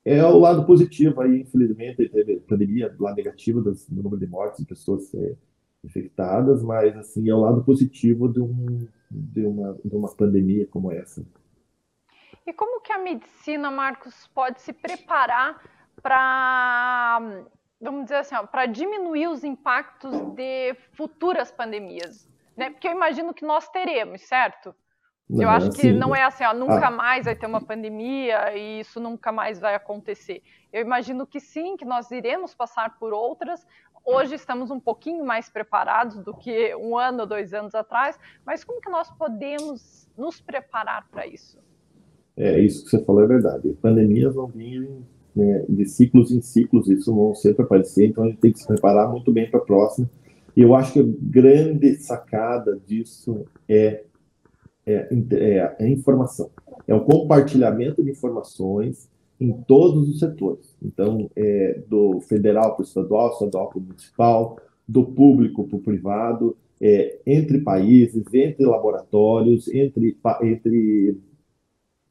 É 0.06 0.24
o 0.24 0.40
lado 0.40 0.66
positivo 0.66 1.20
aí, 1.20 1.42
infelizmente, 1.42 2.08
teve 2.08 2.40
pandemia, 2.40 2.90
do 2.90 3.04
lado 3.04 3.18
negativo 3.18 3.62
do 3.62 3.74
número 3.92 4.18
de 4.18 4.26
mortes 4.26 4.62
de 4.62 4.66
pessoas 4.66 5.14
é, 5.14 5.36
infectadas, 5.84 6.64
mas 6.64 6.96
assim 6.96 7.30
é 7.30 7.36
o 7.36 7.42
lado 7.42 7.62
positivo 7.66 8.30
de, 8.30 8.40
um, 8.40 8.88
de, 9.12 9.46
uma, 9.46 9.78
de 9.84 9.94
uma 9.94 10.08
pandemia 10.16 10.66
como 10.68 10.94
essa. 10.94 11.26
E 12.46 12.54
como 12.54 12.80
que 12.80 12.94
a 12.94 12.98
medicina, 12.98 13.70
Marcos, 13.70 14.30
pode 14.34 14.62
se 14.62 14.72
preparar 14.72 15.62
para 16.02 17.46
vamos 17.80 18.04
dizer 18.04 18.16
assim, 18.16 18.36
para 18.52 18.66
diminuir 18.66 19.28
os 19.28 19.44
impactos 19.44 20.20
de 20.34 20.76
futuras 20.94 21.52
pandemias, 21.52 22.28
né? 22.56 22.70
Porque 22.70 22.88
eu 22.88 22.92
imagino 22.92 23.34
que 23.34 23.46
nós 23.46 23.70
teremos, 23.70 24.22
certo? 24.22 24.76
eu 25.30 25.50
acho 25.50 25.72
que 25.72 25.82
sim. 25.82 25.92
não 25.92 26.16
é 26.16 26.24
assim, 26.24 26.46
ó, 26.46 26.54
nunca 26.54 26.88
ah. 26.88 26.92
mais 26.92 27.26
vai 27.26 27.36
ter 27.36 27.46
uma 27.46 27.60
pandemia 27.60 28.56
e 28.56 28.80
isso 28.80 29.00
nunca 29.00 29.30
mais 29.30 29.60
vai 29.60 29.76
acontecer. 29.76 30.42
Eu 30.72 30.82
imagino 30.82 31.28
que 31.28 31.40
sim, 31.40 31.76
que 31.76 31.84
nós 31.84 32.10
iremos 32.12 32.56
passar 32.56 32.98
por 32.98 33.12
outras. 33.12 33.68
Hoje 34.06 34.36
estamos 34.36 34.72
um 34.72 34.80
pouquinho 34.80 35.26
mais 35.26 35.50
preparados 35.50 36.24
do 36.24 36.34
que 36.34 36.74
um 36.76 36.98
ano, 36.98 37.26
dois 37.26 37.54
anos 37.54 37.76
atrás, 37.76 38.18
mas 38.46 38.64
como 38.64 38.80
que 38.80 38.90
nós 38.90 39.12
podemos 39.12 40.10
nos 40.18 40.40
preparar 40.40 41.06
para 41.12 41.28
isso? 41.28 41.60
É, 42.38 42.60
isso 42.62 42.86
que 42.86 42.92
você 42.92 43.04
falou 43.04 43.24
é 43.24 43.28
verdade. 43.28 43.74
Pandemias 43.82 44.34
vão 44.34 44.48
vir 44.48 45.04
né, 45.38 45.64
de 45.70 45.86
ciclos 45.86 46.32
em 46.32 46.42
ciclos, 46.42 46.90
isso 46.90 47.14
vão 47.14 47.36
sempre 47.36 47.64
aparecer, 47.64 48.08
então 48.08 48.24
a 48.24 48.28
gente 48.28 48.40
tem 48.40 48.52
que 48.52 48.60
se 48.60 48.68
preparar 48.68 49.12
muito 49.12 49.32
bem 49.32 49.50
para 49.50 49.60
a 49.60 49.64
próxima. 49.64 50.10
E 50.56 50.62
eu 50.62 50.74
acho 50.74 50.94
que 50.94 51.00
a 51.00 51.06
grande 51.06 51.96
sacada 51.98 52.80
disso 52.88 53.46
é, 53.70 54.04
é, 54.84 55.08
é, 55.34 55.76
a 55.80 55.88
informação, 55.88 56.50
é 56.88 56.96
o 56.96 57.02
compartilhamento 57.02 58.04
de 58.04 58.10
informações 58.10 59.08
em 59.40 59.52
todos 59.52 60.10
os 60.10 60.18
setores. 60.18 60.76
Então, 60.82 61.30
é, 61.36 61.80
do 61.88 62.20
federal 62.22 62.74
para 62.74 62.82
o 62.82 62.86
estadual, 62.86 63.32
estadual 63.34 63.70
para 63.70 63.78
o 63.78 63.82
municipal, 63.82 64.58
do 64.88 65.06
público 65.06 65.68
para 65.68 65.78
o 65.78 65.82
privado, 65.82 66.58
é, 66.82 67.20
entre 67.28 67.60
países, 67.60 68.24
entre 68.34 68.66
laboratórios, 68.66 69.68
entre, 69.68 70.18
entre 70.42 71.20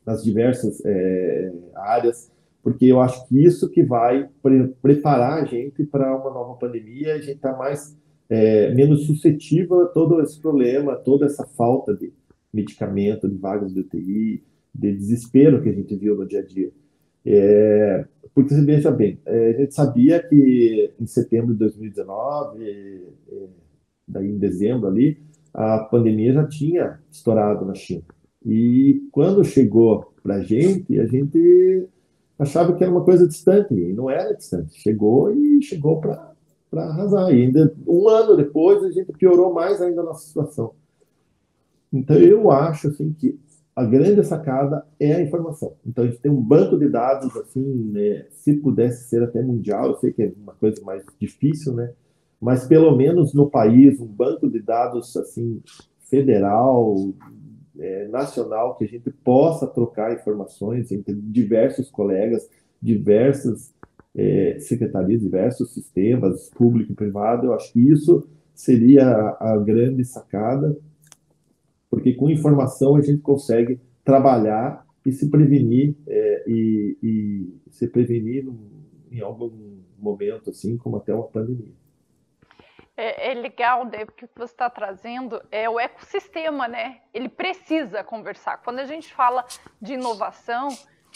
as 0.06 0.22
diversas 0.22 0.80
é, 0.84 1.52
áreas 1.74 2.30
porque 2.66 2.87
eu 2.87 3.00
acho 3.00 3.29
que 3.29 3.44
isso 3.44 3.70
que 3.70 3.81
vai 3.85 4.29
pre 4.42 4.66
preparar 4.83 5.40
a 5.40 5.44
gente 5.44 5.85
para 5.85 6.16
uma 6.16 6.33
nova 6.33 6.59
pandemia, 6.59 7.14
a 7.14 7.18
gente 7.18 7.37
está 7.37 7.57
mais 7.57 7.96
é, 8.29 8.74
menos 8.74 9.07
suscetível 9.07 9.83
a 9.83 9.87
todo 9.87 10.20
esse 10.20 10.40
problema, 10.40 10.96
toda 10.96 11.26
essa 11.26 11.46
falta 11.46 11.94
de 11.94 12.12
medicamento, 12.52 13.29
de 13.29 13.37
vagas 13.37 13.72
de 13.72 13.79
UTI, 13.79 14.42
de 14.74 14.96
desespero 14.96 15.62
que 15.62 15.68
a 15.68 15.72
gente 15.72 15.94
viu 15.94 16.16
no 16.16 16.26
dia 16.26 16.40
a 16.40 16.44
dia. 16.44 16.72
É, 17.24 18.05
porque 18.35 18.52
você 18.52 18.64
veja 18.64 18.90
bem, 18.90 19.20
é, 19.24 19.50
a 19.50 19.61
gente 19.61 19.72
sabia 19.72 20.20
que 20.20 20.92
em 21.00 21.07
setembro 21.07 21.52
de 21.52 21.61
2019, 21.61 22.64
é, 22.64 23.46
daí 24.09 24.29
em 24.29 24.38
dezembro 24.38 24.88
ali, 24.88 25.18
a 25.55 25.79
pandemia 25.79 26.33
já 26.33 26.44
tinha 26.48 26.98
estourado 27.12 27.64
na 27.64 27.76
China. 27.76 28.02
E 28.44 29.07
quando 29.12 29.44
chegou 29.44 30.12
para 30.20 30.38
a 30.38 30.40
gente, 30.40 30.98
a 30.98 31.07
gente 31.07 31.87
achava 32.38 32.75
que 32.75 32.83
era 32.83 32.92
uma 32.92 33.05
coisa 33.05 33.27
distante, 33.27 33.75
e 33.75 33.92
não 33.92 34.11
era 34.11 34.35
distante. 34.35 34.79
Chegou 34.81 35.33
e 35.33 35.62
chegou 35.62 36.01
para 36.01 36.35
arrasar. 36.72 37.31
E 37.33 37.44
ainda 37.44 37.75
um 37.87 38.09
ano 38.09 38.37
depois 38.37 38.85
a 38.85 38.90
gente 38.90 39.12
piorou 39.12 39.53
mais 39.53 39.81
ainda 39.81 40.03
a 40.03 40.05
nossa 40.05 40.27
situação. 40.27 40.72
Então 41.92 42.16
eu 42.16 42.51
acho 42.51 42.88
assim 42.88 43.12
que 43.12 43.38
a 43.75 43.85
grande 43.85 44.25
sacada 44.25 44.87
é 44.99 45.14
a 45.14 45.20
informação. 45.20 45.75
Então 45.87 46.05
a 46.05 46.07
gente 46.07 46.20
tem 46.20 46.33
um 46.33 46.40
banco 46.40 46.79
de 46.79 46.88
dados 46.88 47.37
assim, 47.37 47.90
né, 47.92 48.27
se 48.31 48.55
pudesse 48.55 49.09
ser 49.09 49.22
até 49.22 49.42
mundial, 49.42 49.90
eu 49.90 49.96
sei 49.96 50.12
que 50.12 50.22
é 50.22 50.33
uma 50.42 50.55
coisa 50.55 50.83
mais 50.83 51.05
difícil, 51.20 51.75
né? 51.75 51.92
Mas 52.40 52.66
pelo 52.66 52.94
menos 52.96 53.35
no 53.35 53.51
país 53.51 54.01
um 54.01 54.07
banco 54.07 54.49
de 54.49 54.61
dados 54.61 55.14
assim 55.16 55.62
federal, 56.09 56.96
é, 57.78 58.08
nacional 58.08 58.76
que 58.76 58.84
a 58.84 58.88
gente 58.88 59.10
possa 59.10 59.66
trocar 59.66 60.14
informações 60.14 60.90
entre 60.92 61.14
diversos 61.14 61.90
colegas, 61.90 62.48
diversas 62.80 63.74
é, 64.14 64.58
secretarias, 64.60 65.20
diversos 65.20 65.72
sistemas, 65.72 66.50
público 66.50 66.92
e 66.92 66.96
privado. 66.96 67.46
Eu 67.46 67.54
acho 67.54 67.72
que 67.72 67.80
isso 67.80 68.28
seria 68.54 69.06
a, 69.06 69.52
a 69.52 69.58
grande 69.58 70.04
sacada, 70.04 70.76
porque 71.90 72.14
com 72.14 72.30
informação 72.30 72.96
a 72.96 73.00
gente 73.00 73.20
consegue 73.20 73.80
trabalhar 74.04 74.84
e 75.04 75.12
se 75.12 75.28
prevenir 75.30 75.94
é, 76.06 76.44
e, 76.48 76.98
e, 77.02 77.54
se 77.70 77.86
prevenir 77.86 78.48
em 79.10 79.20
algum 79.20 79.50
momento 79.98 80.50
assim 80.50 80.76
como 80.76 80.96
até 80.96 81.14
uma 81.14 81.28
pandemia 81.28 81.86
é, 82.96 83.32
é 83.32 83.35
legal, 83.35 83.85
né, 83.85 84.04
o 84.04 84.12
que 84.12 84.26
você 84.35 84.52
está 84.52 84.70
trazendo 84.70 85.42
é 85.50 85.68
o 85.68 85.78
ecossistema, 85.78 86.66
né? 86.66 87.02
Ele 87.12 87.28
precisa 87.28 88.02
conversar. 88.02 88.59
Quando 88.59 88.78
a 88.78 88.87
gente 88.87 89.12
fala 89.12 89.44
de 89.80 89.94
inovação, 89.94 90.68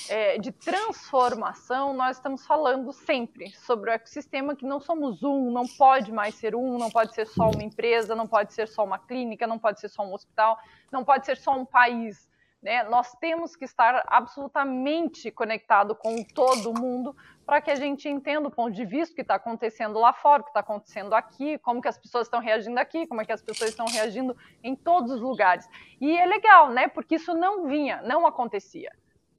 é, 0.08 0.38
de 0.38 0.52
transformação, 0.52 1.92
nós 1.92 2.16
estamos 2.16 2.46
falando 2.46 2.92
sempre 2.92 3.50
sobre 3.52 3.90
o 3.90 3.92
ecossistema 3.92 4.54
que 4.54 4.64
não 4.64 4.80
somos 4.80 5.22
um, 5.22 5.50
não 5.50 5.66
pode 5.66 6.12
mais 6.12 6.34
ser 6.34 6.54
um, 6.54 6.78
não 6.78 6.90
pode 6.90 7.14
ser 7.14 7.26
só 7.26 7.50
uma 7.50 7.62
empresa, 7.62 8.14
não 8.14 8.26
pode 8.26 8.52
ser 8.52 8.68
só 8.68 8.84
uma 8.84 8.98
clínica, 8.98 9.46
não 9.46 9.58
pode 9.58 9.80
ser 9.80 9.88
só 9.88 10.02
um 10.02 10.12
hospital, 10.12 10.58
não 10.92 11.04
pode 11.04 11.26
ser 11.26 11.36
só 11.36 11.52
um 11.52 11.64
país. 11.64 12.29
Né? 12.62 12.82
Nós 12.84 13.12
temos 13.12 13.56
que 13.56 13.64
estar 13.64 14.04
absolutamente 14.06 15.30
conectado 15.30 15.94
com 15.94 16.22
todo 16.22 16.78
mundo 16.78 17.16
para 17.46 17.60
que 17.60 17.70
a 17.70 17.74
gente 17.74 18.08
entenda 18.08 18.48
o 18.48 18.50
ponto 18.50 18.72
de 18.72 18.84
vista 18.84 19.14
que 19.14 19.22
está 19.22 19.36
acontecendo 19.36 19.98
lá 19.98 20.12
fora, 20.12 20.42
o 20.42 20.44
que 20.44 20.50
está 20.50 20.60
acontecendo 20.60 21.14
aqui, 21.14 21.58
como 21.58 21.80
que 21.80 21.88
as 21.88 21.96
pessoas 21.96 22.26
estão 22.26 22.38
reagindo 22.38 22.78
aqui, 22.78 23.06
como 23.06 23.22
é 23.22 23.24
que 23.24 23.32
as 23.32 23.42
pessoas 23.42 23.70
estão 23.70 23.86
reagindo 23.86 24.36
em 24.62 24.76
todos 24.76 25.10
os 25.10 25.20
lugares. 25.20 25.66
E 26.00 26.16
é 26.16 26.26
legal, 26.26 26.70
né? 26.70 26.86
Porque 26.86 27.16
isso 27.16 27.34
não 27.34 27.66
vinha, 27.66 28.02
não 28.02 28.26
acontecia. 28.26 28.92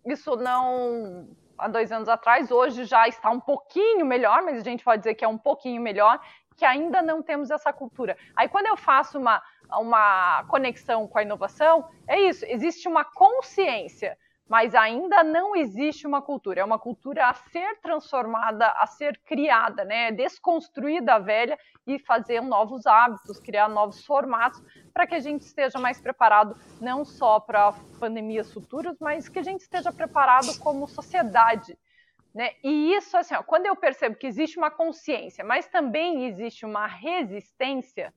Isso 0.03 0.35
não 0.35 1.29
há 1.61 1.67
dois 1.67 1.91
anos 1.91 2.09
atrás, 2.09 2.49
hoje 2.49 2.85
já 2.85 3.07
está 3.07 3.29
um 3.29 3.39
pouquinho 3.39 4.03
melhor, 4.03 4.41
mas 4.41 4.57
a 4.57 4.63
gente 4.63 4.83
pode 4.83 5.03
dizer 5.03 5.13
que 5.13 5.23
é 5.23 5.27
um 5.27 5.37
pouquinho 5.37 5.79
melhor, 5.79 6.19
que 6.61 6.65
ainda 6.65 7.01
não 7.01 7.23
temos 7.23 7.49
essa 7.49 7.73
cultura. 7.73 8.15
Aí 8.35 8.47
quando 8.47 8.67
eu 8.67 8.77
faço 8.77 9.17
uma 9.17 9.41
uma 9.79 10.43
conexão 10.47 11.07
com 11.07 11.17
a 11.17 11.23
inovação, 11.23 11.89
é 12.07 12.19
isso, 12.19 12.45
existe 12.45 12.87
uma 12.87 13.03
consciência, 13.03 14.15
mas 14.47 14.75
ainda 14.75 15.23
não 15.23 15.55
existe 15.55 16.05
uma 16.05 16.21
cultura. 16.21 16.61
É 16.61 16.63
uma 16.63 16.77
cultura 16.77 17.25
a 17.25 17.33
ser 17.33 17.79
transformada, 17.81 18.67
a 18.77 18.85
ser 18.85 19.19
criada, 19.25 19.83
né? 19.83 20.11
desconstruída 20.11 21.15
a 21.15 21.19
velha 21.19 21.57
e 21.87 21.97
fazer 21.97 22.41
novos 22.41 22.85
hábitos, 22.85 23.39
criar 23.39 23.67
novos 23.67 24.05
formatos 24.05 24.61
para 24.93 25.07
que 25.07 25.15
a 25.15 25.19
gente 25.19 25.41
esteja 25.41 25.79
mais 25.79 25.99
preparado 25.99 26.55
não 26.79 27.03
só 27.03 27.39
para 27.39 27.73
pandemias 27.99 28.53
futuras, 28.53 28.97
mas 28.99 29.27
que 29.27 29.39
a 29.39 29.43
gente 29.43 29.61
esteja 29.61 29.91
preparado 29.91 30.59
como 30.59 30.87
sociedade. 30.87 31.75
Né? 32.33 32.51
E 32.63 32.93
isso, 32.93 33.17
assim, 33.17 33.35
ó, 33.35 33.43
quando 33.43 33.65
eu 33.65 33.75
percebo 33.75 34.15
que 34.15 34.27
existe 34.27 34.57
uma 34.57 34.71
consciência, 34.71 35.43
mas 35.43 35.67
também 35.67 36.25
existe 36.25 36.65
uma 36.65 36.87
resistência, 36.87 38.13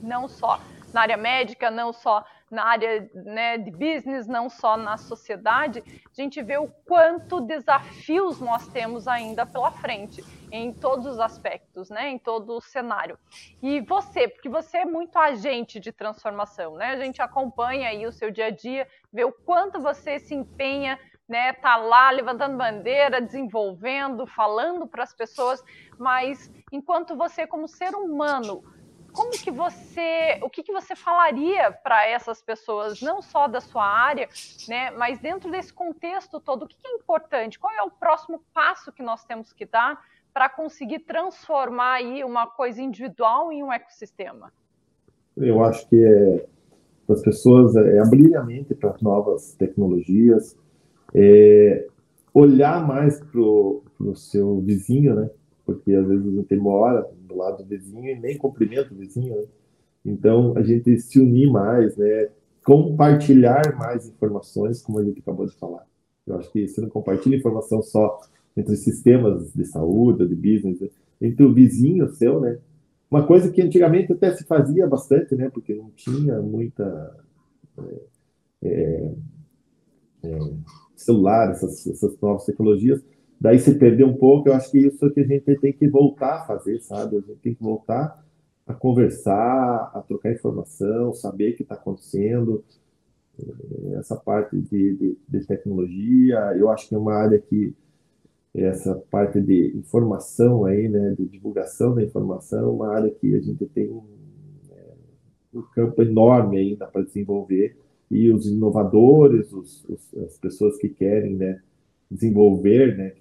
não 0.00 0.26
só 0.28 0.58
na 0.94 1.02
área 1.02 1.16
médica, 1.16 1.70
não 1.70 1.92
só 1.92 2.24
na 2.50 2.64
área 2.64 3.10
né, 3.12 3.58
de 3.58 3.70
business, 3.72 4.28
não 4.28 4.48
só 4.48 4.76
na 4.76 4.96
sociedade, 4.96 5.82
a 6.16 6.22
gente 6.22 6.40
vê 6.40 6.56
o 6.56 6.68
quanto 6.86 7.40
desafios 7.40 8.40
nós 8.40 8.68
temos 8.68 9.08
ainda 9.08 9.44
pela 9.44 9.72
frente, 9.72 10.22
em 10.52 10.72
todos 10.72 11.04
os 11.04 11.18
aspectos, 11.18 11.90
né, 11.90 12.10
em 12.10 12.18
todo 12.18 12.56
o 12.56 12.60
cenário. 12.60 13.18
E 13.60 13.80
você, 13.80 14.28
porque 14.28 14.48
você 14.48 14.78
é 14.78 14.84
muito 14.84 15.18
agente 15.18 15.80
de 15.80 15.90
transformação, 15.90 16.76
né? 16.76 16.90
A 16.90 16.96
gente 16.96 17.20
acompanha 17.20 17.88
aí 17.88 18.06
o 18.06 18.12
seu 18.12 18.30
dia 18.30 18.46
a 18.46 18.50
dia, 18.50 18.86
vê 19.12 19.24
o 19.24 19.32
quanto 19.32 19.80
você 19.80 20.20
se 20.20 20.32
empenha 20.32 20.96
né, 21.28 21.52
tá 21.54 21.76
lá 21.76 22.10
levantando 22.10 22.56
bandeira, 22.56 23.20
desenvolvendo, 23.20 24.26
falando 24.26 24.86
para 24.86 25.02
as 25.02 25.14
pessoas, 25.14 25.62
mas 25.98 26.52
enquanto 26.70 27.16
você 27.16 27.46
como 27.46 27.66
ser 27.66 27.94
humano 27.94 28.62
como 29.14 29.30
que 29.30 29.50
você, 29.50 30.40
o 30.42 30.50
que, 30.50 30.62
que 30.64 30.72
você 30.72 30.96
falaria 30.96 31.70
para 31.70 32.04
essas 32.06 32.42
pessoas, 32.42 33.00
não 33.00 33.22
só 33.22 33.46
da 33.46 33.60
sua 33.60 33.86
área, 33.86 34.28
né, 34.68 34.90
mas 34.90 35.20
dentro 35.20 35.50
desse 35.52 35.72
contexto 35.72 36.40
todo, 36.40 36.64
o 36.64 36.66
que, 36.66 36.76
que 36.76 36.88
é 36.88 36.90
importante? 36.96 37.56
Qual 37.56 37.72
é 37.72 37.82
o 37.82 37.90
próximo 37.90 38.42
passo 38.52 38.92
que 38.92 39.04
nós 39.04 39.24
temos 39.24 39.52
que 39.52 39.64
dar 39.64 40.02
para 40.32 40.48
conseguir 40.48 40.98
transformar 41.00 41.94
aí 41.94 42.24
uma 42.24 42.48
coisa 42.48 42.82
individual 42.82 43.52
em 43.52 43.62
um 43.62 43.72
ecossistema? 43.72 44.52
Eu 45.36 45.62
acho 45.62 45.88
que 45.88 45.96
é 45.96 46.46
as 47.08 47.22
pessoas 47.22 47.76
é, 47.76 48.00
abrirem 48.00 48.34
a 48.34 48.42
mente 48.42 48.74
para 48.74 48.96
novas 49.00 49.54
tecnologias, 49.54 50.56
é, 51.14 51.86
olhar 52.32 52.86
mais 52.86 53.20
para 53.20 53.40
o 53.40 54.14
seu 54.16 54.60
vizinho, 54.60 55.14
né? 55.14 55.30
Porque 55.64 55.94
às 55.94 56.06
vezes 56.06 56.26
a 56.26 56.30
gente 56.30 56.56
mora 56.56 57.08
do 57.20 57.36
lado 57.36 57.62
do 57.62 57.68
vizinho 57.68 58.04
e 58.04 58.18
nem 58.18 58.36
cumprimenta 58.36 58.92
o 58.92 58.96
vizinho, 58.96 59.36
né? 59.36 59.44
Então, 60.04 60.52
a 60.56 60.62
gente 60.62 60.98
se 60.98 61.18
unir 61.18 61.50
mais, 61.50 61.96
né? 61.96 62.28
Compartilhar 62.64 63.74
mais 63.76 64.06
informações, 64.08 64.82
como 64.82 64.98
a 64.98 65.04
gente 65.04 65.20
acabou 65.20 65.46
de 65.46 65.54
falar. 65.54 65.86
Eu 66.26 66.36
acho 66.36 66.50
que 66.50 66.66
você 66.66 66.80
não 66.80 66.88
compartilha 66.88 67.36
informação 67.36 67.82
só 67.82 68.20
entre 68.56 68.76
sistemas 68.76 69.52
de 69.52 69.64
saúde, 69.64 70.26
de 70.26 70.34
business, 70.34 70.80
né? 70.80 70.88
entre 71.20 71.44
o 71.44 71.52
vizinho 71.52 72.08
seu, 72.10 72.40
né? 72.40 72.58
Uma 73.10 73.26
coisa 73.26 73.50
que 73.50 73.62
antigamente 73.62 74.12
até 74.12 74.34
se 74.34 74.44
fazia 74.44 74.86
bastante, 74.86 75.34
né? 75.34 75.48
Porque 75.48 75.74
não 75.74 75.90
tinha 75.90 76.40
muita 76.40 77.16
é, 77.78 78.00
é, 78.62 79.12
é 80.24 80.38
celular, 80.96 81.50
essas, 81.50 81.86
essas 81.86 82.18
novas 82.20 82.44
tecnologias. 82.44 83.02
Daí 83.40 83.58
se 83.58 83.74
perder 83.74 84.04
um 84.04 84.16
pouco, 84.16 84.48
eu 84.48 84.54
acho 84.54 84.70
que 84.70 84.78
isso 84.78 85.04
é 85.04 85.10
que 85.10 85.20
a 85.20 85.26
gente 85.26 85.56
tem 85.60 85.72
que 85.72 85.88
voltar 85.88 86.42
a 86.42 86.46
fazer, 86.46 86.80
sabe? 86.80 87.16
A 87.16 87.20
gente 87.20 87.40
tem 87.40 87.54
que 87.54 87.62
voltar 87.62 88.24
a 88.66 88.72
conversar, 88.72 89.90
a 89.94 90.02
trocar 90.06 90.32
informação, 90.32 91.12
saber 91.12 91.52
o 91.52 91.56
que 91.56 91.62
está 91.62 91.74
acontecendo, 91.74 92.64
eh, 93.38 93.98
essa 93.98 94.16
parte 94.16 94.56
de, 94.56 94.96
de, 94.96 95.18
de, 95.28 95.46
tecnologia, 95.46 96.38
eu 96.56 96.70
acho 96.70 96.88
que 96.88 96.94
é 96.94 96.98
uma 96.98 97.14
área 97.14 97.38
que 97.38 97.74
essa 98.54 98.94
parte 99.10 99.40
de 99.40 99.76
informação 99.76 100.64
aí, 100.64 100.88
né, 100.88 101.14
de 101.18 101.26
divulgação 101.26 101.94
da 101.94 102.02
informação, 102.02 102.60
é 102.60 102.72
uma 102.72 102.94
área 102.94 103.10
que 103.10 103.34
a 103.34 103.40
gente 103.40 103.66
tem 103.66 103.90
um, 103.90 104.04
é, 104.70 104.94
um 105.52 105.62
campo 105.74 106.02
enorme 106.02 106.56
ainda 106.58 106.86
para 106.86 107.02
desenvolver 107.02 107.76
e 108.14 108.30
os 108.30 108.46
inovadores, 108.46 109.52
os, 109.52 109.84
os, 109.88 110.14
as 110.18 110.38
pessoas 110.38 110.78
que 110.78 110.88
querem, 110.88 111.34
né, 111.34 111.60
desenvolver, 112.08 112.96
né, 112.96 113.12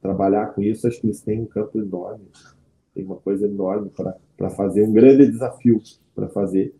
trabalhar 0.00 0.54
com 0.54 0.62
isso, 0.62 0.86
acho 0.86 1.00
que 1.00 1.08
eles 1.08 1.20
têm 1.20 1.40
um 1.40 1.46
campo 1.46 1.80
enorme, 1.80 2.26
tem 2.94 3.04
uma 3.04 3.16
coisa 3.16 3.46
enorme 3.48 3.90
para 4.36 4.50
fazer, 4.50 4.84
um 4.84 4.92
grande 4.92 5.28
desafio 5.28 5.80
para 6.14 6.28
fazer. 6.28 6.72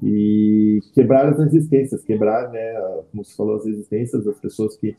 E 0.00 0.78
quebrar 0.94 1.28
as 1.28 1.38
resistências, 1.40 2.04
quebrar, 2.04 2.48
né, 2.52 2.74
como 3.10 3.24
você 3.24 3.34
falou, 3.34 3.56
as 3.56 3.66
resistências 3.66 4.24
das 4.24 4.38
pessoas 4.38 4.76
que, 4.76 4.94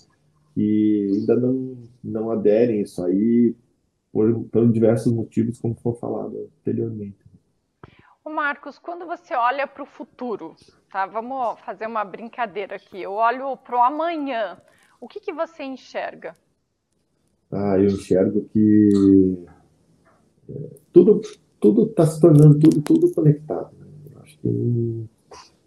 que 0.54 1.12
ainda 1.16 1.38
não, 1.38 1.78
não 2.04 2.30
aderem 2.30 2.80
a 2.80 2.82
isso 2.82 3.02
aí, 3.06 3.56
por, 4.12 4.44
por 4.52 4.70
diversos 4.70 5.14
motivos, 5.14 5.58
como 5.60 5.76
foi 5.76 5.94
falado 5.96 6.50
anteriormente. 6.60 7.29
O 8.24 8.30
Marcos, 8.30 8.78
quando 8.78 9.06
você 9.06 9.34
olha 9.34 9.66
para 9.66 9.84
o 9.84 9.86
futuro, 9.86 10.56
tá? 10.92 11.06
Vamos 11.06 11.60
fazer 11.62 11.88
uma 11.88 12.04
brincadeira 12.04 12.76
aqui. 12.76 13.02
Eu 13.02 13.14
olho 13.14 13.56
para 13.58 13.78
o 13.78 13.82
amanhã. 13.82 14.58
O 15.00 15.08
que, 15.08 15.20
que 15.20 15.32
você 15.32 15.64
enxerga? 15.64 16.34
Ah, 17.52 17.78
eu 17.80 17.86
enxergo 17.86 18.48
que 18.54 19.46
é, 20.50 20.54
tudo 20.92 21.22
tudo 21.60 21.86
está 21.88 22.06
se 22.06 22.22
tornando 22.22 22.60
tudo 22.60 22.82
tudo 22.82 23.14
conectado. 23.14 23.72
Né? 23.80 24.12
Acho 24.22 24.38
que 24.40 25.06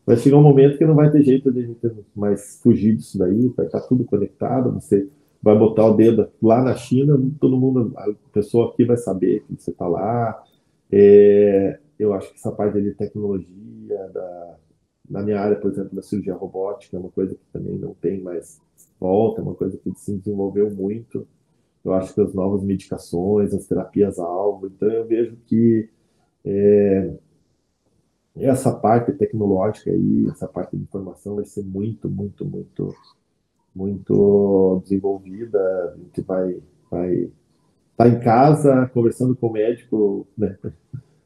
vai 0.06 0.16
chegar 0.16 0.36
um 0.36 0.42
momento 0.42 0.78
que 0.78 0.86
não 0.86 0.94
vai 0.94 1.10
ter 1.10 1.22
jeito 1.22 1.50
de 1.50 1.60
a 1.60 1.66
gente 1.66 2.06
mais 2.14 2.60
fugir 2.62 2.96
disso 2.96 3.18
daí, 3.18 3.48
vai 3.56 3.66
estar 3.66 3.80
tudo 3.80 4.04
conectado. 4.04 4.72
Você 4.72 5.08
vai 5.42 5.58
botar 5.58 5.86
o 5.86 5.96
dedo 5.96 6.28
lá 6.40 6.62
na 6.62 6.76
China, 6.76 7.18
todo 7.40 7.58
mundo, 7.58 7.92
a 7.96 8.12
pessoa 8.32 8.70
aqui 8.70 8.84
vai 8.84 8.96
saber 8.96 9.42
que 9.44 9.60
você 9.60 9.70
está 9.70 9.88
lá. 9.88 10.42
É, 10.90 11.80
eu 12.02 12.12
acho 12.14 12.30
que 12.30 12.36
essa 12.36 12.52
parte 12.52 12.80
de 12.80 12.92
tecnologia, 12.94 14.08
da, 14.12 14.56
na 15.08 15.22
minha 15.22 15.40
área, 15.40 15.56
por 15.56 15.70
exemplo, 15.70 15.94
da 15.94 16.02
cirurgia 16.02 16.34
robótica, 16.34 16.96
é 16.96 17.00
uma 17.00 17.10
coisa 17.10 17.34
que 17.34 17.44
também 17.52 17.78
não 17.78 17.94
tem 17.94 18.20
mais 18.20 18.60
volta, 18.98 19.40
é 19.40 19.44
uma 19.44 19.54
coisa 19.54 19.76
que 19.78 19.92
se 19.96 20.16
desenvolveu 20.16 20.70
muito. 20.70 21.26
Eu 21.84 21.92
acho 21.94 22.14
que 22.14 22.20
as 22.20 22.32
novas 22.32 22.62
medicações, 22.62 23.52
as 23.52 23.66
terapias-alvo, 23.66 24.68
então 24.68 24.88
eu 24.88 25.06
vejo 25.06 25.36
que 25.46 25.88
é, 26.44 27.12
essa 28.36 28.72
parte 28.72 29.12
tecnológica 29.12 29.90
aí, 29.90 30.26
essa 30.30 30.48
parte 30.48 30.76
de 30.76 30.82
informação 30.82 31.36
vai 31.36 31.44
ser 31.44 31.62
muito, 31.64 32.08
muito, 32.08 32.44
muito, 32.44 32.94
muito 33.74 34.80
desenvolvida. 34.82 35.58
A 35.92 35.96
gente 35.98 36.20
vai, 36.22 36.62
vai 36.90 37.14
estar 37.14 37.32
tá 37.96 38.08
em 38.08 38.20
casa 38.20 38.90
conversando 38.94 39.36
com 39.36 39.48
o 39.48 39.52
médico, 39.52 40.26
né? 40.36 40.56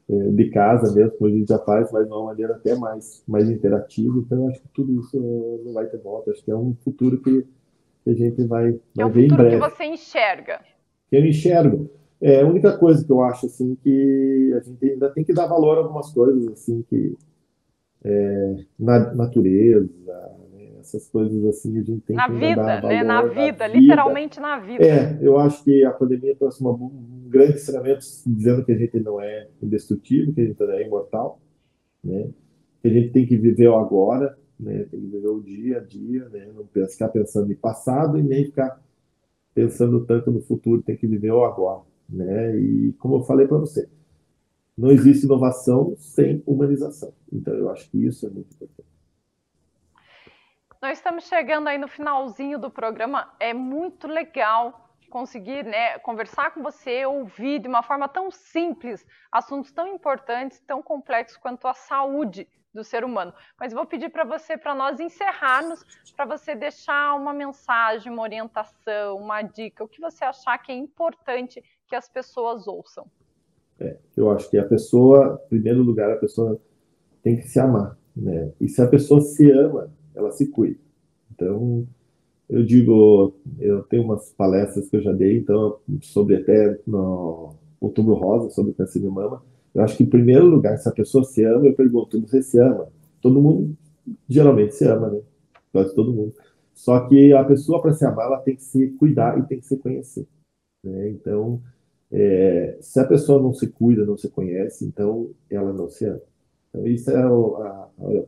É, 0.09 0.31
de 0.31 0.51
casa 0.51 0.95
mesmo, 0.95 1.19
como 1.19 1.29
a 1.29 1.37
gente 1.37 1.49
já 1.49 1.59
faz, 1.59 1.91
mas 1.91 2.07
de 2.07 2.13
uma 2.13 2.27
maneira 2.27 2.55
até 2.55 2.77
mais, 2.77 3.25
mais 3.27 3.51
interativa. 3.51 4.17
Então, 4.19 4.45
eu 4.45 4.49
acho 4.51 4.63
que 4.63 4.69
tudo 4.69 5.01
isso 5.01 5.19
não 5.65 5.73
vai 5.73 5.87
ter 5.87 5.99
volta. 5.99 6.31
Acho 6.31 6.45
que 6.45 6.51
é 6.51 6.57
um 6.57 6.75
futuro 6.85 7.21
que 7.21 7.45
a 8.07 8.13
gente 8.13 8.45
vai, 8.45 8.79
vai 8.95 9.07
é 9.07 9.11
ver 9.11 9.25
em 9.25 9.29
breve. 9.29 9.51
que 9.51 9.57
você 9.57 9.85
enxerga. 9.85 10.61
Eu 11.11 11.25
enxergo. 11.25 11.91
É 12.21 12.41
a 12.41 12.47
única 12.47 12.79
coisa 12.79 13.05
que 13.05 13.11
eu 13.11 13.21
acho 13.21 13.47
assim 13.47 13.77
que 13.83 14.53
a 14.57 14.61
gente 14.61 14.93
ainda 14.93 15.11
tem 15.11 15.25
que 15.25 15.35
dar 15.35 15.47
valor 15.47 15.77
a 15.77 15.81
algumas 15.81 16.13
coisas 16.13 16.47
assim 16.49 16.83
que 16.89 17.17
é, 18.05 18.57
na 18.79 19.13
natureza, 19.13 19.91
essas 20.87 21.09
coisas 21.09 21.45
assim 21.45 21.79
a 21.79 21.83
gente 21.83 22.01
tem 22.03 22.17
na 22.17 22.27
que 22.27 22.33
vida, 22.33 22.63
dar 22.63 22.81
valor 22.81 22.95
né? 22.95 23.03
Na 23.03 23.23
vida, 23.23 23.67
literalmente 23.67 24.41
na 24.41 24.59
vida. 24.59 24.85
É, 24.85 25.19
eu 25.21 25.37
acho 25.39 25.63
que 25.65 25.85
a 25.85 25.91
pandemia 25.91 26.37
trouxe 26.37 26.61
uma, 26.61 26.71
um 26.71 27.27
grande 27.29 27.55
ensinamento 27.55 28.01
dizendo 28.27 28.65
que 28.65 28.73
a 28.73 28.79
gente 28.79 29.01
não 29.01 29.21
é 29.21 29.49
indestrutível, 29.61 30.33
que 30.33 30.41
a 30.41 30.45
gente 30.45 30.63
é 30.63 30.87
imortal, 30.87 31.41
né? 32.03 32.31
Que 32.81 32.89
a 32.89 32.93
gente 32.93 33.11
tem 33.11 33.27
que 33.27 33.37
viver 33.37 33.69
o 33.69 33.77
agora, 33.77 34.39
né? 34.59 34.85
Tem 34.91 35.01
que 35.01 35.07
viver 35.07 35.29
o 35.29 35.43
dia 35.43 35.79
a 35.79 35.81
dia, 35.81 36.29
né? 36.29 36.49
Não 36.55 36.87
ficar 36.87 37.09
pensando 37.09 37.53
em 37.53 37.57
passado 37.57 38.19
e 38.19 38.23
nem 38.23 38.45
ficar 38.45 38.81
pensando 39.55 40.05
tanto 40.05 40.31
no 40.31 40.41
futuro, 40.43 40.83
tem 40.83 40.97
que 40.97 41.07
viver 41.07 41.33
o 41.33 41.45
agora, 41.45 41.83
né? 42.09 42.59
E 42.59 42.93
como 42.99 43.17
eu 43.17 43.23
falei 43.23 43.47
para 43.47 43.59
você, 43.59 43.89
não 44.77 44.91
existe 44.91 45.25
inovação 45.25 45.95
sem 45.97 46.43
humanização. 46.47 47.13
Então 47.33 47.55
eu 47.55 47.71
acho 47.71 47.91
que 47.91 47.99
isso 47.99 48.27
é 48.27 48.31
muito 48.31 48.55
importante. 48.55 48.96
Nós 50.87 50.99
estamos 50.99 51.25
chegando 51.27 51.67
aí 51.67 51.79
no 51.79 51.89
finalzinho 51.89 52.61
do 52.61 52.71
programa. 52.71 53.35
É 53.41 53.53
muito 53.53 54.07
legal 54.07 54.89
conseguir 55.11 55.65
né, 55.65 55.99
conversar 55.99 56.55
com 56.55 56.63
você, 56.63 57.05
ouvir 57.05 57.59
de 57.59 57.67
uma 57.67 57.83
forma 57.83 58.09
tão 58.09 58.31
simples 58.31 59.05
assuntos 59.33 59.73
tão 59.73 59.89
importantes, 59.89 60.61
tão 60.61 60.81
complexos 60.81 61.39
quanto 61.39 61.67
a 61.67 61.75
saúde 61.75 62.47
do 62.73 62.85
ser 62.85 63.03
humano. 63.03 63.35
Mas 63.59 63.73
vou 63.73 63.85
pedir 63.85 64.11
para 64.11 64.23
você, 64.23 64.57
para 64.57 64.77
nós 64.77 65.01
encerrarmos, 65.01 65.83
para 66.15 66.25
você 66.25 66.55
deixar 66.55 67.17
uma 67.17 67.33
mensagem, 67.33 68.13
uma 68.13 68.23
orientação, 68.23 69.17
uma 69.17 69.43
dica, 69.43 69.83
o 69.83 69.89
que 69.89 70.01
você 70.01 70.25
achar 70.25 70.57
que 70.59 70.71
é 70.71 70.77
importante 70.77 71.65
que 71.89 71.97
as 71.97 72.09
pessoas 72.09 72.69
ouçam. 72.69 73.11
É, 73.81 73.99
eu 74.17 74.31
acho 74.31 74.49
que 74.49 74.57
a 74.57 74.65
pessoa, 74.65 75.43
em 75.47 75.49
primeiro 75.49 75.83
lugar, 75.83 76.13
a 76.13 76.17
pessoa 76.17 76.61
tem 77.25 77.39
que 77.39 77.49
se 77.49 77.59
amar, 77.59 77.99
né? 78.15 78.53
E 78.61 78.69
se 78.69 78.81
a 78.81 78.87
pessoa 78.87 79.21
se 79.21 79.51
ama, 79.51 79.96
ela 80.17 80.33
se 80.33 80.49
cuida. 80.49 80.79
Então, 81.33 81.87
eu 82.49 82.65
digo, 82.65 83.35
eu 83.61 83.83
tenho 83.85 84.05
umas 84.05 84.33
palestras 84.33 84.89
que 84.89 84.97
eu 84.97 85.03
já 85.03 85.13
dei, 85.13 85.39
então, 85.39 85.79
sobre 86.03 86.37
até 86.37 86.79
no 86.87 87.55
Outubro 87.81 88.15
Rosa, 88.15 88.51
sobre 88.51 88.73
câncer 88.73 89.01
de 89.01 89.09
mama. 89.09 89.43
Eu 89.75 89.83
acho 89.83 89.97
que, 89.97 90.05
em 90.05 90.09
primeiro 90.09 90.47
lugar, 90.47 90.79
se 90.79 90.89
a 90.89 90.93
pessoa 90.93 91.23
se 91.25 91.45
ama, 91.45 91.67
eu 91.67 91.75
pergunto, 91.75 92.21
você 92.21 92.43
se 92.43 92.59
ama? 92.59 92.89
Todo 93.21 93.43
mundo 93.43 93.77
geralmente 94.29 94.75
se 94.75 94.85
ama, 94.87 95.11
né? 95.11 95.21
Quase 95.73 95.95
todo 95.95 96.13
mundo. 96.13 96.33
Só 96.75 97.01
que 97.09 97.33
a 97.33 97.45
pessoa, 97.45 97.83
para 97.83 97.93
se 97.93 98.05
amar, 98.05 98.27
ela 98.27 98.39
tem 98.39 98.57
que 98.57 98.63
se 98.63 98.89
cuidar 98.93 99.39
e 99.39 99.43
tem 99.43 99.59
que 99.61 99.67
se 99.67 99.77
conhecer. 99.77 100.27
Né? 100.85 101.11
Então, 101.11 101.61
é, 102.11 102.79
se 102.81 103.01
a 103.01 103.05
pessoa 103.05 103.43
não 103.43 103.53
se 103.53 103.67
cuida, 103.69 104.05
não 104.07 104.17
se 104.17 104.29
conhece, 104.29 104.85
então 104.85 105.31
ela 105.51 105.73
não 105.73 105.89
se 105.89 106.05
ama. 106.05 106.21
Então, 106.69 106.87
isso 106.87 107.11
é 107.11 107.27
o, 107.27 107.57
a, 107.57 107.91
a, 107.99 108.25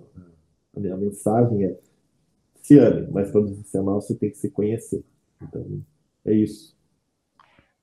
a 0.78 0.80
minha 0.80 0.96
mensagem 0.96 1.64
é 1.64 1.78
se 2.62 2.78
ame, 2.78 3.10
mas 3.10 3.30
para 3.30 3.40
você 3.40 3.78
amar, 3.78 3.94
você 3.94 4.14
tem 4.14 4.30
que 4.30 4.36
se 4.36 4.50
conhecer. 4.50 5.04
Então, 5.42 5.82
é 6.26 6.32
isso. 6.32 6.76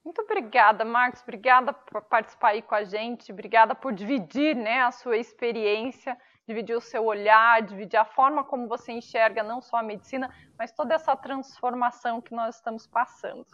Muito 0.04 0.22
obrigada, 0.22 0.86
Marcos. 0.86 1.24
Obrigada 1.24 1.74
por 1.74 2.04
participar 2.04 2.50
aí 2.50 2.62
com 2.62 2.76
a 2.76 2.84
gente. 2.84 3.32
Obrigada 3.32 3.74
por 3.74 3.92
dividir 3.92 4.56
né, 4.56 4.82
a 4.82 4.92
sua 4.92 5.18
experiência, 5.18 6.16
dividir 6.48 6.76
o 6.76 6.82
seu 6.82 7.04
olhar, 7.04 7.64
dividir 7.64 7.98
a 7.98 8.06
forma 8.06 8.44
como 8.44 8.68
você 8.68 8.92
enxerga 8.92 9.42
não 9.42 9.62
só 9.62 9.78
a 9.78 9.84
medicina, 9.84 10.32
mas 10.60 10.72
toda 10.72 10.94
essa 10.94 11.16
transformação 11.16 12.22
que 12.22 12.36
nós 12.36 12.56
estamos 12.56 12.86
passando. 12.86 13.48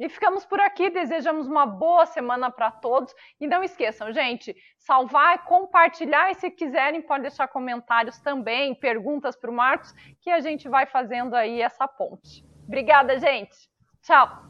E 0.00 0.08
ficamos 0.08 0.46
por 0.46 0.58
aqui, 0.58 0.88
desejamos 0.88 1.46
uma 1.46 1.66
boa 1.66 2.06
semana 2.06 2.50
para 2.50 2.70
todos. 2.70 3.14
E 3.38 3.46
não 3.46 3.62
esqueçam, 3.62 4.10
gente, 4.10 4.56
salvar, 4.78 5.44
compartilhar 5.44 6.30
e 6.30 6.34
se 6.36 6.50
quiserem 6.50 7.02
pode 7.02 7.22
deixar 7.22 7.46
comentários 7.48 8.18
também, 8.18 8.74
perguntas 8.74 9.36
para 9.36 9.50
o 9.50 9.54
Marcos, 9.54 9.92
que 10.22 10.30
a 10.30 10.40
gente 10.40 10.70
vai 10.70 10.86
fazendo 10.86 11.34
aí 11.34 11.60
essa 11.60 11.86
ponte. 11.86 12.42
Obrigada, 12.66 13.18
gente. 13.18 13.68
Tchau. 14.02 14.49